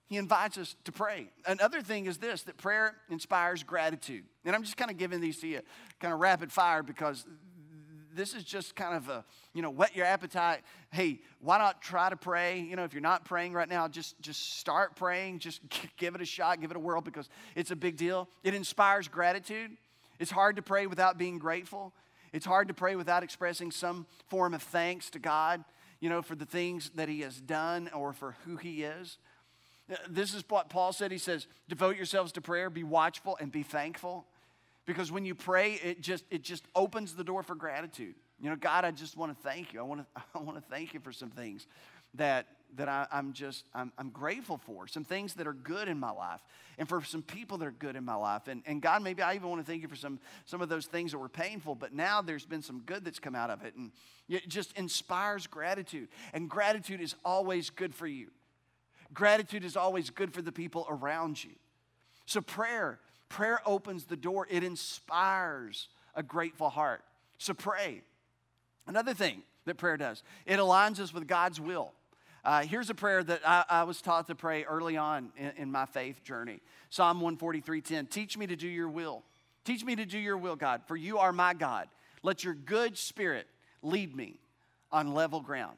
[0.08, 1.28] he invites us to pray.
[1.46, 4.24] Another thing is this that prayer inspires gratitude.
[4.46, 5.60] And I'm just kind of giving these to you
[6.00, 7.26] kind of rapid fire because
[8.16, 10.62] this is just kind of a, you know, whet your appetite.
[10.92, 12.60] Hey, why not try to pray?
[12.60, 15.40] You know, if you're not praying right now, just just start praying.
[15.40, 15.62] Just
[15.98, 18.30] give it a shot, give it a whirl because it's a big deal.
[18.44, 19.72] It inspires gratitude.
[20.20, 21.94] It's hard to pray without being grateful.
[22.32, 25.64] It's hard to pray without expressing some form of thanks to God,
[26.00, 29.18] you know, for the things that He has done or for who He is.
[30.10, 31.12] This is what Paul said.
[31.12, 34.26] He says, devote yourselves to prayer, be watchful, and be thankful.
[34.86, 38.16] Because when you pray, it just, it just opens the door for gratitude.
[38.42, 39.80] You know, God, I just want to thank you.
[39.80, 41.68] I want to, I want to thank you for some things
[42.16, 44.88] that that I, am just I'm, I'm grateful for.
[44.88, 46.42] Some things that are good in my life
[46.78, 48.48] and for some people that are good in my life.
[48.48, 50.88] And, and god maybe i even want to thank you for some some of those
[50.88, 53.76] things that were painful but now there's been some good that's come out of it.
[53.76, 53.92] And
[54.28, 56.08] it just inspires gratitude.
[56.34, 58.30] And gratitude is always good for you.
[59.14, 61.52] Gratitude is always good for the people around you.
[62.26, 63.00] So prayer
[63.34, 67.04] prayer opens the door it inspires a grateful heart
[67.38, 68.02] so pray
[68.88, 71.92] another thing that prayer does it aligns us with god's will
[72.46, 75.72] uh, here's a prayer that I, I, was taught to pray early on in, in
[75.72, 76.60] my faith journey
[76.94, 78.08] Psalm 143:10.
[78.08, 79.24] Teach me to do your will.
[79.66, 81.88] Teach me to do your will, God, for you are my God.
[82.22, 83.48] Let your good spirit
[83.82, 84.36] lead me
[84.92, 85.78] on level ground.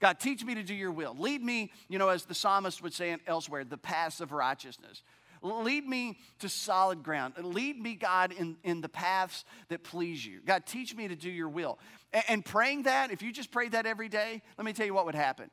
[0.00, 1.14] God, teach me to do your will.
[1.16, 5.02] Lead me, you know, as the psalmist would say elsewhere, the paths of righteousness.
[5.46, 7.34] Lead me to solid ground.
[7.40, 10.40] Lead me, God, in, in the paths that please you.
[10.44, 11.78] God, teach me to do your will.
[12.12, 14.94] And, and praying that, if you just prayed that every day, let me tell you
[14.94, 15.50] what would happen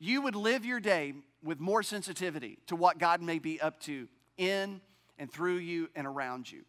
[0.00, 4.08] you would live your day with more sensitivity to what God may be up to
[4.36, 4.80] in
[5.18, 6.62] and through you and around you.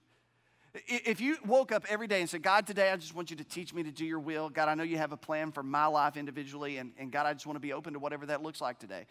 [0.88, 3.44] If you woke up every day and said, God, today I just want you to
[3.44, 4.50] teach me to do your will.
[4.50, 7.34] God, I know you have a plan for my life individually, and, and God, I
[7.34, 9.06] just want to be open to whatever that looks like today.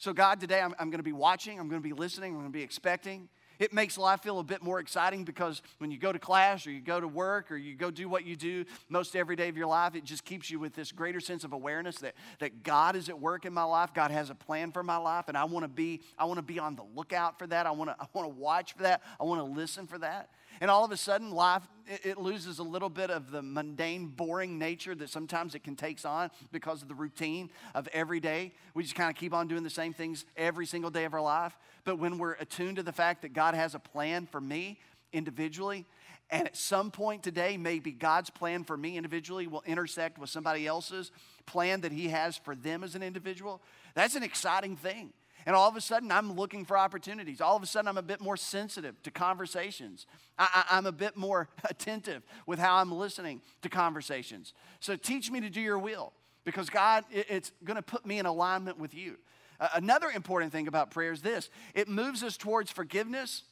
[0.00, 2.40] So, God, today I'm, I'm going to be watching, I'm going to be listening, I'm
[2.40, 3.28] going to be expecting.
[3.58, 6.70] It makes life feel a bit more exciting because when you go to class or
[6.70, 9.58] you go to work or you go do what you do most every day of
[9.58, 12.96] your life, it just keeps you with this greater sense of awareness that, that God
[12.96, 13.92] is at work in my life.
[13.92, 16.42] God has a plan for my life, and I want to be, I want to
[16.42, 17.66] be on the lookout for that.
[17.66, 19.02] I want to, I want to watch for that.
[19.20, 20.30] I want to listen for that.
[20.60, 21.62] And all of a sudden, life,
[22.04, 26.04] it, loses a little bit of the mundane, boring nature that sometimes it can takes
[26.04, 28.52] on because of the routine of every day.
[28.74, 31.22] We just kind of keep on doing the same things every single day of our
[31.22, 31.56] life.
[31.84, 34.78] But when we're attuned to the fact that God has a plan for me
[35.12, 35.86] individually,
[36.30, 40.66] and at some point today, maybe God's plan for me individually will intersect with somebody
[40.66, 41.10] else's
[41.46, 43.60] plan that He has for them as an individual.
[43.94, 45.12] That's an exciting thing.
[45.50, 47.40] And all of a sudden, I'm looking for opportunities.
[47.40, 50.06] All of a sudden, I'm a bit more sensitive to conversations.
[50.38, 54.54] I, am a bit more attentive with how I'm listening to conversations.
[54.78, 56.12] So teach me to do your will
[56.44, 59.16] because God, it, it's going to put me in alignment with you.
[59.58, 63.42] Uh, another important thing about prayer is this it moves us towards forgiveness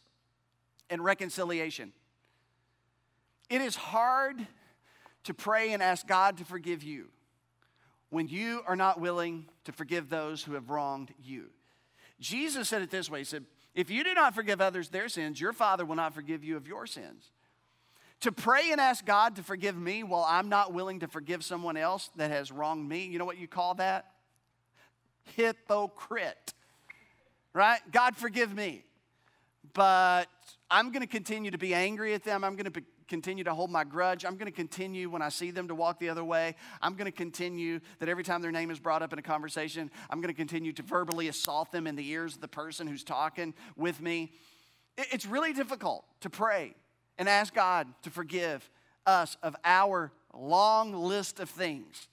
[0.89, 1.93] and reconciliation.
[3.51, 4.47] It is hard
[5.25, 7.09] to pray and ask God to forgive you
[8.11, 11.51] when you are not willing to forgive those who have wronged you.
[12.21, 15.41] Jesus said it this way He said, If you do not forgive others their sins,
[15.41, 17.31] your Father will not forgive you of your sins.
[18.23, 21.77] To pray and ask God to forgive me while I'm not willing to forgive someone
[21.77, 24.07] else that has wronged me, you know what you call that?
[25.37, 26.55] Hypocrite.
[27.53, 27.81] Right?
[27.93, 28.83] God forgive me.
[29.73, 30.27] But
[30.71, 32.45] I'm going to continue to be angry at them.
[32.45, 34.25] I'm going to continue to hold my grudge.
[34.25, 36.55] I'm going to continue when I see them to walk the other way.
[36.83, 39.91] I'm going to continue that every time their name is brought up in a conversation,
[40.11, 43.03] I'm going to continue to verbally assault them in the ears of the person who's
[43.03, 44.33] talking with me.
[44.97, 46.75] It's really difficult to pray
[47.17, 48.69] and ask God to forgive
[49.07, 52.09] us of our long list of things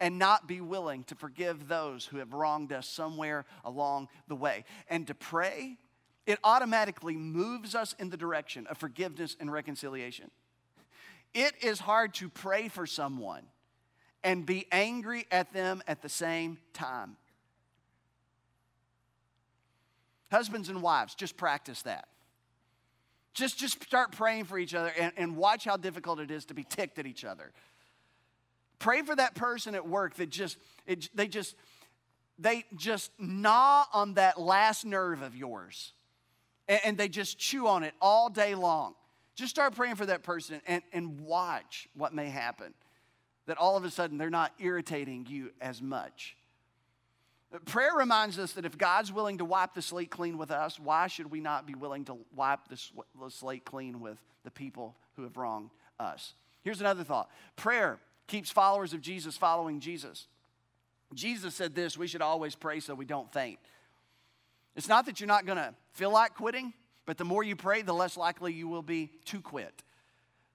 [0.00, 4.64] and not be willing to forgive those who have wronged us somewhere along the way.
[4.88, 5.76] And to pray
[6.26, 10.30] it automatically moves us in the direction of forgiveness and reconciliation.
[11.34, 13.42] It is hard to pray for someone
[14.22, 17.16] and be angry at them at the same time.
[20.30, 22.08] Husbands and wives, just practice that.
[23.34, 26.54] Just, just start praying for each other and, and watch how difficult it is to
[26.54, 27.52] be ticked at each other.
[28.78, 31.56] Pray for that person at work that just, it, they just,
[32.38, 35.92] they just gnaw on that last nerve of yours
[36.68, 38.94] and, and they just chew on it all day long.
[39.34, 42.74] Just start praying for that person and, and watch what may happen.
[43.46, 46.36] That all of a sudden they're not irritating you as much.
[47.66, 51.06] Prayer reminds us that if God's willing to wipe the slate clean with us, why
[51.06, 52.78] should we not be willing to wipe the,
[53.28, 55.70] slate clean with the people who have wronged
[56.00, 56.32] us?
[56.62, 60.28] Here's another thought prayer keeps followers of Jesus following Jesus.
[61.14, 63.58] Jesus said this we should always pray so we don't faint.
[64.76, 66.72] It's not that you're not going to feel like quitting,
[67.04, 69.82] but the more you pray, the less likely you will be to quit.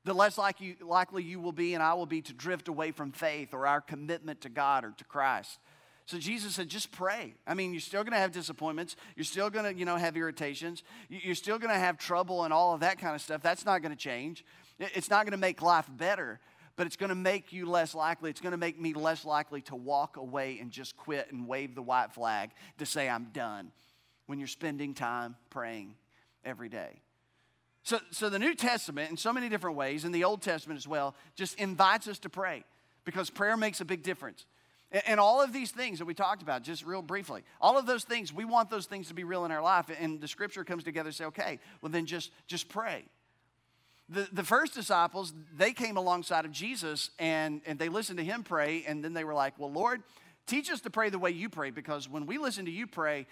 [0.06, 2.92] The less like you, likely you will be, and I will be, to drift away
[2.92, 5.60] from faith or our commitment to God or to Christ.
[6.06, 7.34] So Jesus said, just pray.
[7.46, 8.96] I mean, you're still going to have disappointments.
[9.18, 10.82] You're still going to, you know, have irritations.
[11.10, 13.42] You're still going to have trouble and all of that kind of stuff.
[13.42, 14.46] That's not going to change.
[14.80, 16.40] It's not going to make life better,
[16.78, 18.30] but it's going to make you less likely.
[18.30, 21.76] It's going to make me less likely to walk away and just quit and wave
[21.76, 23.74] the white flag to say I'm done
[24.28, 25.96] when you're spending time praying
[26.46, 27.02] every day.
[27.84, 30.88] So, so the New Testament, in so many different ways, and the Old Testament as
[30.88, 32.64] well, just invites us to pray
[33.06, 34.46] because prayer makes a big difference.
[34.92, 37.86] And, and all of these things that we talked about, just real briefly, all of
[37.86, 39.86] those things, we want those things to be real in our life.
[40.02, 43.06] And the scripture comes together and say, okay, well then just, just pray.
[44.10, 48.44] The, the first disciples, they came alongside of Jesus and, and they listened to him
[48.44, 50.04] pray, and then they were like, well, Lord,
[50.46, 53.28] teach us to pray the way you pray because when we listen to you pray,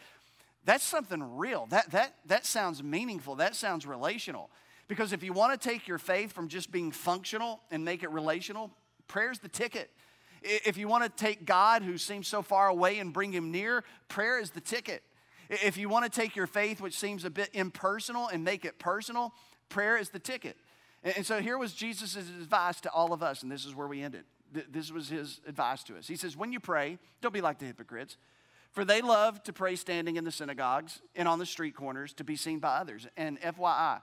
[0.66, 1.68] that's something real.
[1.70, 3.36] That, that, that sounds meaningful.
[3.36, 4.50] That sounds relational.
[4.88, 8.12] Because if you want to take your faith from just being functional and make it
[8.12, 8.72] relational,
[9.08, 9.90] prayer's the ticket.
[10.42, 13.84] If you want to take God, who seems so far away, and bring him near,
[14.10, 15.02] prayer is the ticket.
[15.50, 18.78] If you want to take your faith, which seems a bit impersonal, and make it
[18.78, 19.34] personal,
[19.70, 20.58] prayer is the ticket.
[21.04, 24.02] And so here was Jesus' advice to all of us, and this is where we
[24.02, 24.24] ended.
[24.52, 26.08] This was his advice to us.
[26.08, 28.18] He says, When you pray, don't be like the hypocrites.
[28.76, 32.26] For they love to pray standing in the synagogues and on the street corners to
[32.26, 33.08] be seen by others.
[33.16, 34.02] And FYI,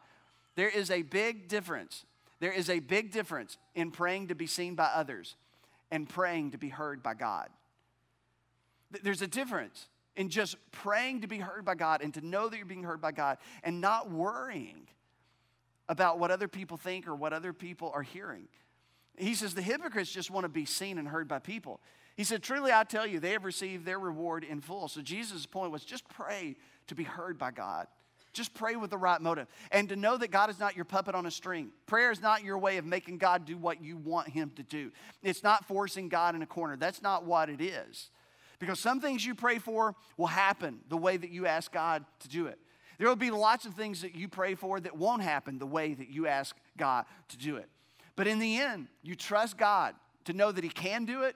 [0.57, 2.07] there is a big difference.
[2.41, 5.37] There is a big difference in praying to be seen by others
[5.91, 7.51] and praying to be heard by God.
[9.03, 12.57] There's a difference in just praying to be heard by God and to know that
[12.57, 14.89] you're being heard by God and not worrying
[15.87, 18.49] about what other people think or what other people are hearing.
[19.19, 21.81] He says the hypocrites just want to be seen and heard by people.
[22.17, 24.89] He said, Truly I tell you, they have received their reward in full.
[24.89, 26.57] So Jesus' point was just pray
[26.89, 27.87] to be heard by God.
[28.33, 29.47] Just pray with the right motive.
[29.71, 31.71] And to know that God is not your puppet on a string.
[31.87, 34.91] Prayer is not your way of making God do what you want Him to do.
[35.23, 36.77] It's not forcing God in a corner.
[36.77, 38.11] That's not what it is.
[38.59, 42.29] Because some things you pray for will happen the way that you ask God to
[42.29, 42.59] do it.
[42.99, 45.93] There will be lots of things that you pray for that won't happen the way
[45.93, 47.69] that you ask God to do it.
[48.17, 51.35] But in the end, you trust God to know that He can do it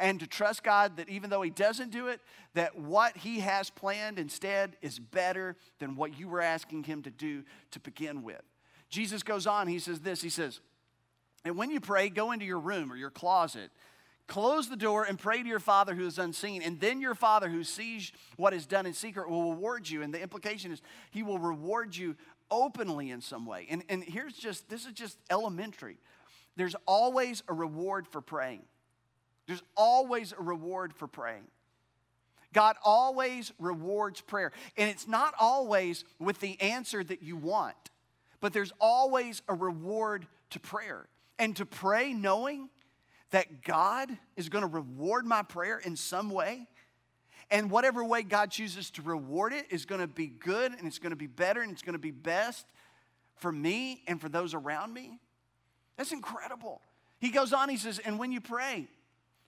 [0.00, 2.20] and to trust God that even though He doesn't do it,
[2.54, 7.10] that what He has planned instead is better than what you were asking Him to
[7.10, 8.42] do to begin with.
[8.88, 10.60] Jesus goes on, He says this He says,
[11.44, 13.70] And when you pray, go into your room or your closet.
[14.26, 17.48] Close the door and pray to your Father who is unseen, and then your Father
[17.48, 20.02] who sees what is done in secret will reward you.
[20.02, 20.80] And the implication is
[21.10, 22.16] He will reward you
[22.50, 23.66] openly in some way.
[23.68, 25.98] And, and here's just this is just elementary.
[26.56, 28.62] There's always a reward for praying.
[29.50, 31.42] There's always a reward for praying.
[32.52, 34.52] God always rewards prayer.
[34.76, 37.74] And it's not always with the answer that you want,
[38.40, 41.08] but there's always a reward to prayer.
[41.36, 42.68] And to pray knowing
[43.32, 46.68] that God is going to reward my prayer in some way,
[47.50, 51.00] and whatever way God chooses to reward it is going to be good and it's
[51.00, 52.66] going to be better and it's going to be best
[53.34, 55.18] for me and for those around me.
[55.96, 56.80] That's incredible.
[57.18, 58.86] He goes on, he says, and when you pray,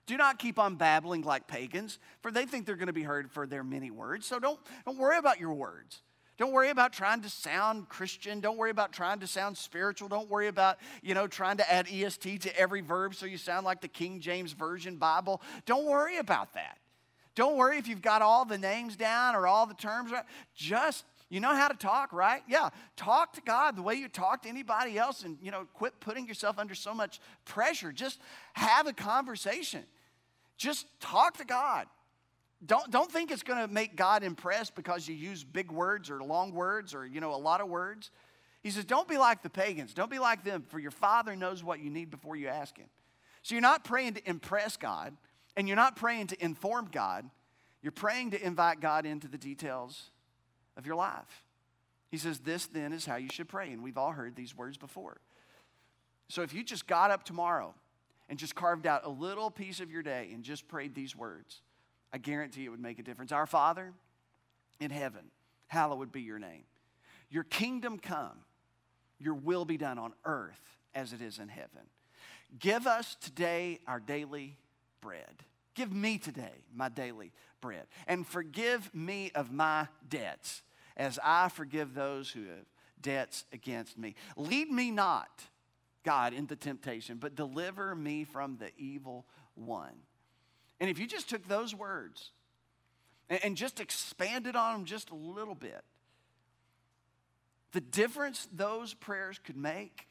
[0.05, 3.31] do not keep on babbling like pagans, for they think they're going to be heard
[3.31, 4.25] for their many words.
[4.25, 6.01] So don't, don't worry about your words.
[6.37, 8.39] Don't worry about trying to sound Christian.
[8.39, 10.09] Don't worry about trying to sound spiritual.
[10.09, 13.65] Don't worry about, you know, trying to add EST to every verb so you sound
[13.65, 15.41] like the King James Version Bible.
[15.65, 16.79] Don't worry about that.
[17.35, 20.25] Don't worry if you've got all the names down or all the terms right.
[20.55, 22.43] Just you know how to talk, right?
[22.47, 22.69] Yeah.
[22.95, 26.27] Talk to God the way you talk to anybody else and, you know, quit putting
[26.27, 27.91] yourself under so much pressure.
[27.91, 28.19] Just
[28.53, 29.81] have a conversation.
[30.57, 31.87] Just talk to God.
[32.63, 36.21] Don't, don't think it's going to make God impressed because you use big words or
[36.21, 38.11] long words or, you know, a lot of words.
[38.61, 39.95] He says, don't be like the pagans.
[39.95, 42.89] Don't be like them, for your Father knows what you need before you ask Him.
[43.41, 45.17] So you're not praying to impress God
[45.57, 47.27] and you're not praying to inform God.
[47.81, 50.11] You're praying to invite God into the details
[50.77, 51.43] of your life.
[52.09, 53.71] He says, This then is how you should pray.
[53.71, 55.17] And we've all heard these words before.
[56.27, 57.73] So if you just got up tomorrow
[58.29, 61.61] and just carved out a little piece of your day and just prayed these words,
[62.11, 63.31] I guarantee it would make a difference.
[63.31, 63.93] Our Father
[64.79, 65.31] in heaven,
[65.67, 66.63] hallowed be your name.
[67.29, 68.37] Your kingdom come,
[69.19, 71.81] your will be done on earth as it is in heaven.
[72.59, 74.57] Give us today our daily
[75.01, 75.43] bread.
[75.75, 77.85] Give me today my daily bread.
[78.07, 80.61] And forgive me of my debts
[80.95, 82.65] as I forgive those who have
[83.01, 84.15] debts against me.
[84.37, 85.43] Lead me not,
[86.03, 89.93] God, into temptation, but deliver me from the evil one.
[90.79, 92.31] And if you just took those words
[93.29, 95.81] and, just expanded on them just a little bit,
[97.71, 100.07] the difference those prayers could make,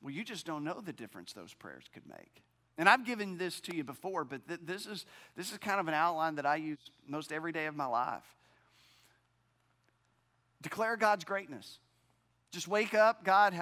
[0.00, 2.42] well, you just don't know the difference those prayers could make.
[2.78, 5.06] And I've given this to you before, but th- this, is,
[5.36, 8.24] this is kind of an outline that I use most every day of my life.
[10.62, 11.78] Declare God's greatness.
[12.52, 13.54] Just wake up, God,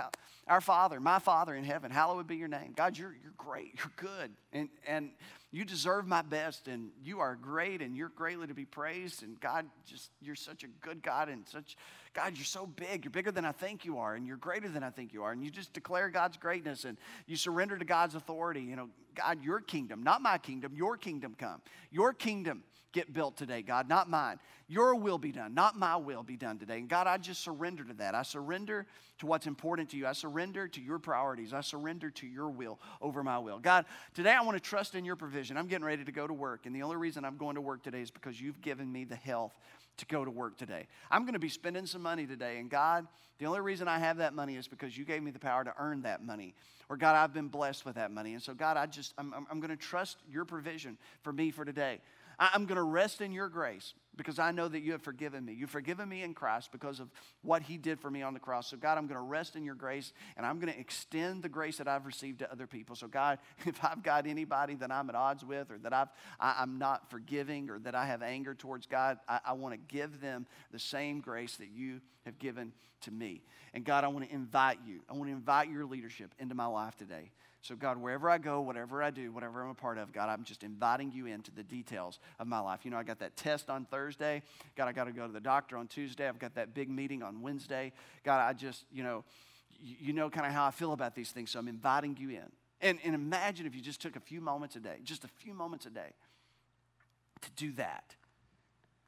[0.47, 2.73] our Father, my Father in heaven, hallowed be your name.
[2.77, 5.11] God, you're, you're great, you're good, and, and
[5.51, 9.23] you deserve my best, and you are great, and you're greatly to be praised.
[9.23, 11.77] And God, just you're such a good God, and such,
[12.13, 13.05] God, you're so big.
[13.05, 15.33] You're bigger than I think you are, and you're greater than I think you are.
[15.33, 18.63] And you just declare God's greatness, and you surrender to God's authority.
[18.63, 21.63] You know, God, your kingdom, not my kingdom, your kingdom come.
[21.91, 22.65] Your kingdom
[22.95, 24.39] get built today, God, not mine.
[24.67, 26.79] Your will be done, not my will be done today.
[26.79, 28.15] And God, I just surrender to that.
[28.15, 28.87] I surrender
[29.19, 30.07] to what's important to you.
[30.07, 31.53] I surrender to your priorities.
[31.53, 33.59] I surrender to your will over my will.
[33.59, 33.85] God,
[34.15, 35.59] today I want to trust in your provision.
[35.59, 36.65] I'm getting ready to go to work.
[36.65, 39.17] And the only reason I'm going to work today is because you've given me the
[39.17, 39.53] health
[39.99, 40.87] to go to work today.
[41.11, 42.59] I'm going to be spending some money today.
[42.59, 43.07] And God,
[43.39, 45.75] the only reason I have that money is because you gave me the power to
[45.79, 46.55] earn that money.
[46.89, 48.35] Or God, I've been blessed with that money.
[48.35, 51.65] And so, God, I just, I'm, I'm going to trust your provision for me for
[51.65, 52.01] today.
[52.39, 55.53] I'm going to rest in your grace because I know that you have forgiven me.
[55.55, 57.11] You've forgiven me in Christ because of
[57.43, 58.71] what he did for me on the cross.
[58.71, 61.49] So, God, I'm going to rest in your grace and I'm going to extend the
[61.49, 62.97] grace that I've received to other people.
[62.97, 66.09] So, God, if I've got anybody that I'm at odds with or that I've,
[66.39, 69.95] I, am not forgiving or that I have anger towards God, I, I want to
[69.95, 73.43] give them the same grace that you have given to me.
[73.73, 76.67] And, God, I want to invite you, I want to invite your leadership into my
[76.67, 77.31] life today.
[77.65, 80.45] So, God, wherever I go, whatever I do, whatever I'm a part of, God, I'm
[80.45, 82.81] just inviting you into the details of my life.
[82.85, 84.43] You know, I got that test on Thursday.
[84.77, 86.29] God, I got to go to the doctor on Tuesday.
[86.29, 87.93] I've got that big meeting on Wednesday.
[88.23, 89.25] God, I just, you know,
[89.81, 91.53] you know kind of how I feel about these things.
[91.53, 92.53] So I'm inviting you in.
[92.83, 95.55] And, and imagine if you just took a few moments a day, just a few
[95.55, 96.13] moments a day,
[97.41, 98.15] to do that,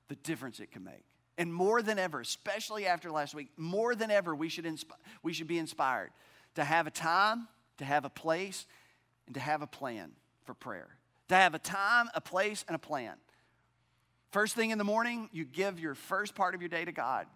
[0.09, 1.05] the difference it can make.
[1.37, 4.93] And more than ever, especially after last week, more than ever, we should, insp-
[5.23, 6.11] we should be inspired
[6.55, 7.49] to have a time
[7.79, 8.67] to have a place,
[9.27, 10.13] and to have a plan
[10.45, 10.89] for prayer.
[11.29, 13.15] To have a time, a place, and a plan.
[14.31, 17.27] First thing in the morning, you give your first part of your day to God.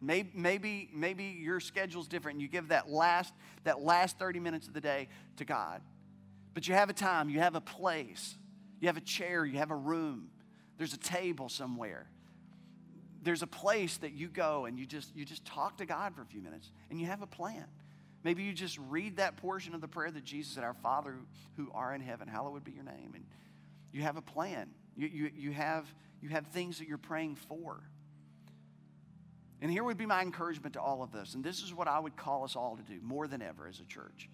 [0.00, 2.36] Maybe, maybe, maybe your schedule's different.
[2.36, 3.32] And You give that last,
[3.64, 5.80] that last 30 minutes of the day to God.
[6.52, 8.36] But you have a time, you have a place,
[8.80, 10.28] you have a chair, you have a room,
[10.78, 12.06] there's a table somewhere.
[13.22, 16.20] There's a place that you go and you just you just talk to God for
[16.20, 17.64] a few minutes and you have a plan.
[18.24, 21.14] Maybe you just read that portion of the prayer that Jesus said, Our Father
[21.56, 23.12] who are in heaven, hallowed be your name.
[23.14, 23.24] And
[23.92, 24.70] you have a plan.
[24.96, 25.86] You, you, you, have,
[26.22, 27.80] you have things that you're praying for.
[29.60, 31.34] And here would be my encouragement to all of this.
[31.34, 33.80] And this is what I would call us all to do more than ever as
[33.80, 34.28] a church.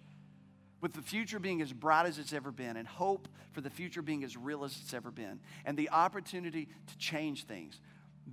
[0.79, 4.01] With the future being as bright as it's ever been, and hope for the future
[4.01, 7.79] being as real as it's ever been, and the opportunity to change things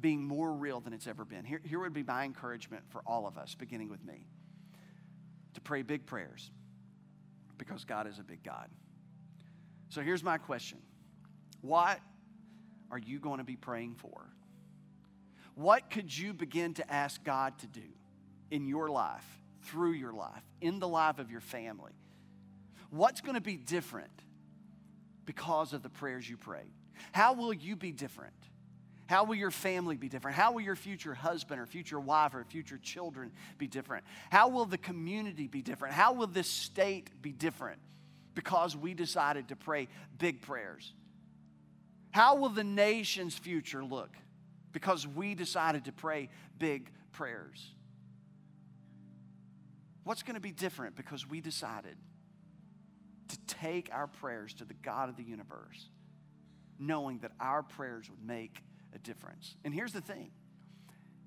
[0.01, 3.27] being more real than it's ever been, here, here would be my encouragement for all
[3.27, 4.27] of us, beginning with me,
[5.55, 6.51] to pray big prayers
[7.57, 8.69] because God is a big God.
[9.89, 10.79] So here's my question
[11.61, 12.01] What
[12.91, 14.29] are you going to be praying for?
[15.55, 17.83] What could you begin to ask God to do
[18.51, 19.27] in your life,
[19.63, 21.93] through your life, in the life of your family?
[22.91, 24.23] What's going to be different
[25.27, 26.73] because of the prayers you prayed?
[27.13, 28.35] How will you be different?
[29.09, 30.37] How will your family be different?
[30.37, 34.05] How will your future husband or future wife or future children be different?
[34.31, 35.95] How will the community be different?
[35.95, 37.81] How will this state be different
[38.35, 39.89] because we decided to pray
[40.19, 40.93] big prayers?
[42.11, 44.11] How will the nation's future look
[44.73, 46.29] because we decided to pray
[46.59, 47.75] big prayers.
[50.05, 51.97] What's going to be different because we decided
[53.29, 55.89] to take our prayers to the God of the universe,
[56.79, 58.63] knowing that our prayers would make
[58.99, 59.57] a difference?
[59.65, 60.31] And here's the thing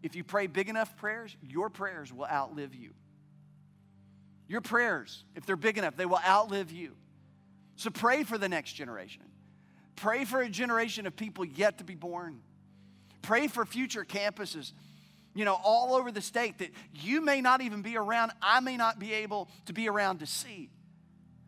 [0.03, 2.91] if you pray big enough prayers, your prayers will outlive you.
[4.47, 6.95] Your prayers, if they're big enough, they will outlive you.
[7.75, 9.23] So pray for the next generation.
[9.95, 12.41] Pray for a generation of people yet to be born.
[13.21, 14.73] Pray for future campuses,
[15.35, 18.77] you know, all over the state that you may not even be around, I may
[18.77, 20.69] not be able to be around to see.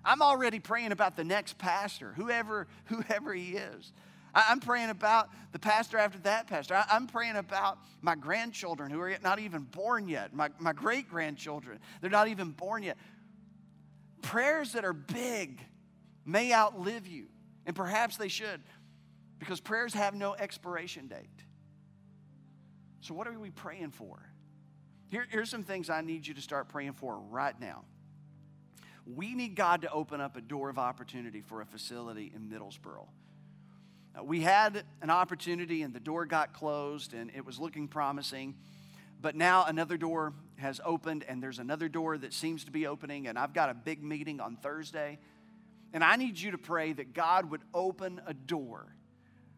[0.06, 3.92] I'm already praying about the next pastor, whoever, whoever he is.
[4.36, 6.84] I'm praying about the pastor after that pastor.
[6.90, 11.80] I'm praying about my grandchildren who are not even born yet, my, my great grandchildren.
[12.02, 12.98] They're not even born yet.
[14.24, 15.62] Prayers that are big
[16.26, 17.28] may outlive you,
[17.66, 18.62] and perhaps they should,
[19.38, 21.44] because prayers have no expiration date.
[23.02, 24.18] So, what are we praying for?
[25.10, 27.84] Here, here's some things I need you to start praying for right now.
[29.06, 33.08] We need God to open up a door of opportunity for a facility in Middlesboro.
[34.18, 38.56] Uh, we had an opportunity and the door got closed and it was looking promising.
[39.22, 43.28] But now another door has opened and there's another door that seems to be opening.
[43.28, 45.20] And I've got a big meeting on Thursday.
[45.94, 48.96] And I need you to pray that God would open a door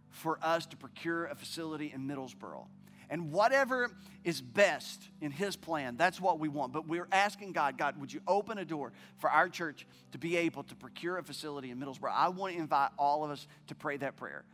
[0.09, 2.67] for us to procure a facility in Middlesboro.
[3.09, 3.91] And whatever
[4.23, 6.73] is best in His plan, that's what we want.
[6.73, 10.37] But we're asking God, God, would you open a door for our church to be
[10.37, 12.11] able to procure a facility in Middlesboro?
[12.13, 14.45] I want to invite all of us to pray that prayer.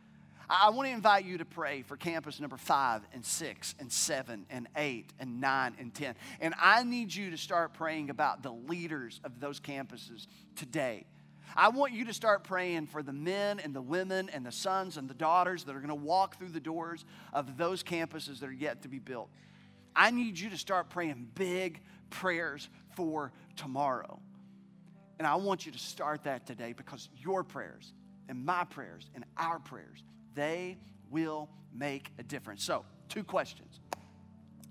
[0.54, 4.44] I want to invite you to pray for campus number five and six and seven
[4.50, 6.14] and eight and nine and 10.
[6.40, 11.06] And I need you to start praying about the leaders of those campuses today.
[11.56, 14.96] I want you to start praying for the men and the women and the sons
[14.96, 18.48] and the daughters that are going to walk through the doors of those campuses that
[18.48, 19.28] are yet to be built.
[19.94, 21.80] I need you to start praying big
[22.10, 24.18] prayers for tomorrow.
[25.18, 27.92] And I want you to start that today because your prayers
[28.28, 30.02] and my prayers and our prayers,
[30.34, 30.78] they
[31.10, 32.64] will make a difference.
[32.64, 33.80] So, two questions.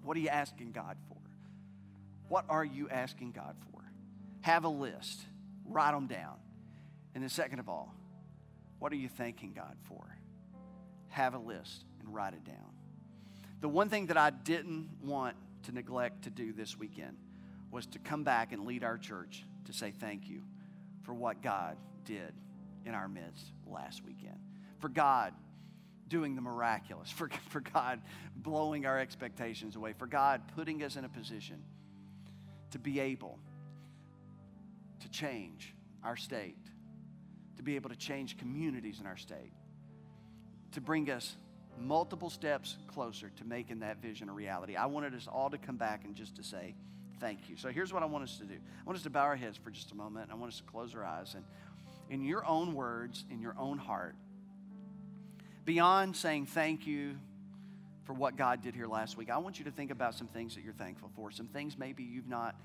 [0.04, 1.18] What are you asking God for?
[2.28, 3.82] What are you asking God for?
[4.42, 5.22] Have a list,
[5.66, 6.38] write them down.
[7.14, 7.94] And then, second of all,
[8.80, 10.18] what are you thanking God for?
[11.10, 12.72] Have a list and write it down.
[13.60, 17.18] The one thing that I didn't want to neglect to do this weekend
[17.70, 20.42] was to come back and lead our church to say thank you
[21.04, 22.34] for what God did
[22.86, 24.40] in our midst last weekend.
[24.80, 25.34] For God
[26.08, 28.02] doing the miraculous, for, for God
[28.36, 31.64] blowing our expectations away, for God putting us in a position
[32.72, 33.38] to be able
[35.02, 36.58] to change our state
[37.58, 39.52] to be able to change communities in our state,
[40.72, 41.36] to bring us
[41.80, 44.76] multiple steps closer to making that vision a reality.
[44.76, 46.76] I wanted us all to come back and just to say,
[47.20, 47.56] thank you.
[47.56, 49.58] So here's what I want us to do I want us to bow our heads
[49.58, 50.30] for just a moment.
[50.32, 51.36] I want us to close our eyes.
[51.36, 51.44] And
[52.10, 54.16] in your own words, in your own heart,
[55.66, 57.16] beyond saying thank you
[58.04, 60.56] for what God did here last week, I want you to think about some things
[60.56, 62.56] that you're thankful for, some things maybe you've not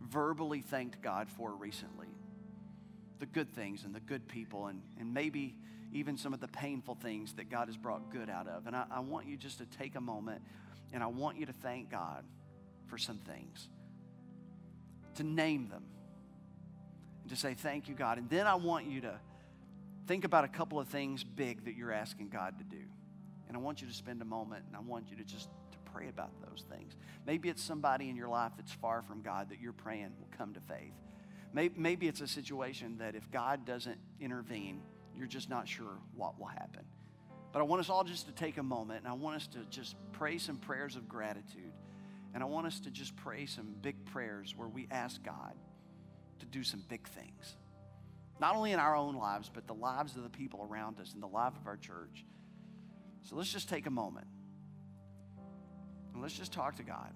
[0.00, 2.06] verbally thanked God for recently.
[3.18, 5.56] The good things and the good people and, and maybe
[5.92, 8.66] even some of the painful things that God has brought good out of.
[8.66, 10.42] And I, I want you just to take a moment
[10.92, 12.24] and I want you to thank God
[12.86, 13.68] for some things,
[15.16, 15.84] to name them,
[17.22, 18.18] and to say, Thank you, God.
[18.18, 19.18] And then I want you to
[20.06, 22.82] think about a couple of things big that you're asking God to do.
[23.48, 25.78] And I want you to spend a moment and I want you to just to
[25.92, 26.96] pray about those things.
[27.26, 30.54] Maybe it's somebody in your life that's far from God that you're praying will come
[30.54, 30.92] to faith.
[31.56, 34.82] Maybe it's a situation that if God doesn't intervene,
[35.16, 36.84] you're just not sure what will happen.
[37.52, 39.60] But I want us all just to take a moment and I want us to
[39.70, 41.72] just pray some prayers of gratitude.
[42.34, 45.54] And I want us to just pray some big prayers where we ask God
[46.40, 47.56] to do some big things.
[48.38, 51.22] Not only in our own lives, but the lives of the people around us and
[51.22, 52.26] the life of our church.
[53.22, 54.26] So let's just take a moment
[56.12, 57.14] and let's just talk to God.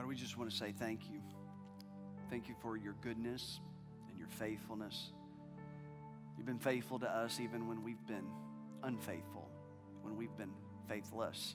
[0.00, 1.20] God, we just want to say thank you.
[2.30, 3.60] Thank you for your goodness
[4.08, 5.12] and your faithfulness.
[6.38, 8.24] You've been faithful to us even when we've been
[8.82, 9.46] unfaithful,
[10.00, 10.54] when we've been
[10.88, 11.54] faithless.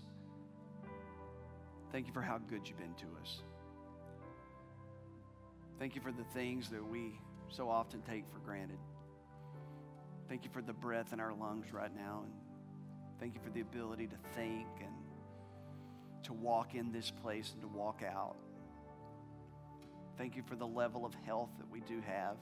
[1.91, 3.41] Thank you for how good you've been to us.
[5.79, 7.19] Thank you for the things that we
[7.49, 8.77] so often take for granted.
[10.29, 12.21] Thank you for the breath in our lungs right now.
[12.25, 12.33] And
[13.19, 14.94] thank you for the ability to think and
[16.26, 18.36] to walk in this place and to walk out.
[20.17, 22.38] Thank you for the level of health that we do have.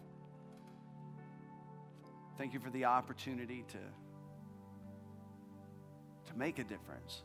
[2.37, 3.77] Thank you for the opportunity to,
[6.31, 7.23] to make a difference.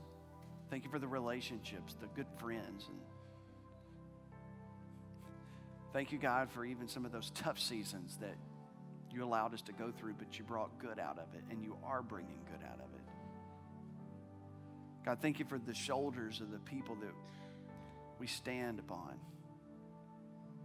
[0.70, 2.86] Thank you for the relationships, the good friends.
[2.88, 2.98] And
[5.92, 8.36] thank you, God, for even some of those tough seasons that
[9.10, 11.76] you allowed us to go through, but you brought good out of it, and you
[11.84, 12.87] are bringing good out of it.
[15.08, 17.14] God, thank you for the shoulders of the people that
[18.18, 19.14] we stand upon.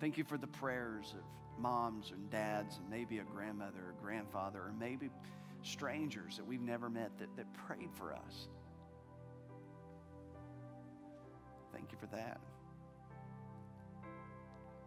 [0.01, 4.59] Thank you for the prayers of moms and dads and maybe a grandmother or grandfather
[4.59, 5.09] or maybe
[5.61, 8.49] strangers that we've never met that, that prayed for us.
[11.71, 12.41] Thank you for that.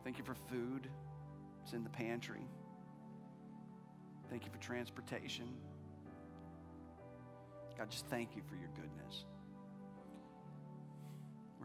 [0.04, 0.86] Thank you for food.
[1.62, 2.44] It's in the pantry.
[4.28, 5.48] Thank you for transportation.
[7.78, 9.24] God, just thank you for your goodness.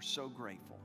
[0.01, 0.79] We're so grateful.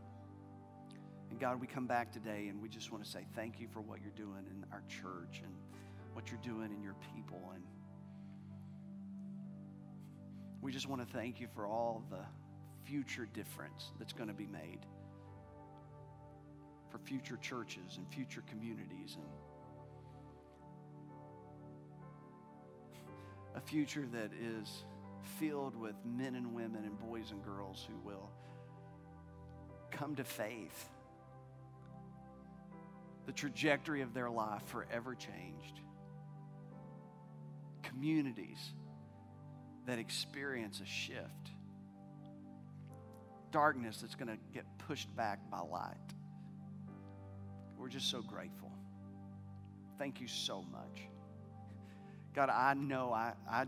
[1.31, 3.81] And God, we come back today and we just want to say thank you for
[3.81, 5.55] what you're doing in our church and
[6.13, 7.41] what you're doing in your people.
[7.55, 7.65] And
[10.61, 12.27] we just want to thank you for all the
[12.85, 14.81] future difference that's going to be made
[16.91, 19.27] for future churches and future communities and
[23.57, 24.85] a future that is
[25.41, 28.29] filled with men and women and boys and girls who will
[29.97, 30.89] come to faith,
[33.27, 35.81] the trajectory of their life forever changed.
[37.83, 38.75] Communities
[39.87, 41.51] that experience a shift.
[43.51, 45.95] Darkness that's going to get pushed back by light.
[47.79, 48.71] We're just so grateful.
[49.99, 51.09] Thank you so much.
[52.35, 53.65] God, I know I, I,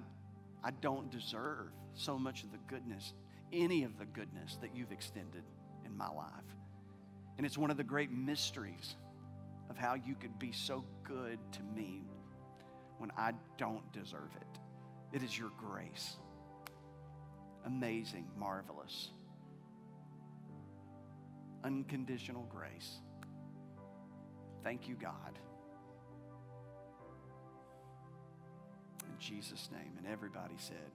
[0.62, 3.14] I don't deserve so much of the goodness,
[3.52, 5.42] any of the goodness that you've extended
[5.88, 6.28] in my life.
[7.36, 8.96] And it's one of the great mysteries
[9.70, 12.02] of how you could be so good to me
[12.98, 15.16] when I don't deserve it.
[15.16, 16.16] It is your grace.
[17.64, 19.10] Amazing, marvelous,
[21.64, 22.98] unconditional grace.
[24.64, 25.38] Thank you, God.
[29.04, 29.92] In Jesus' name.
[29.98, 30.90] And everybody said,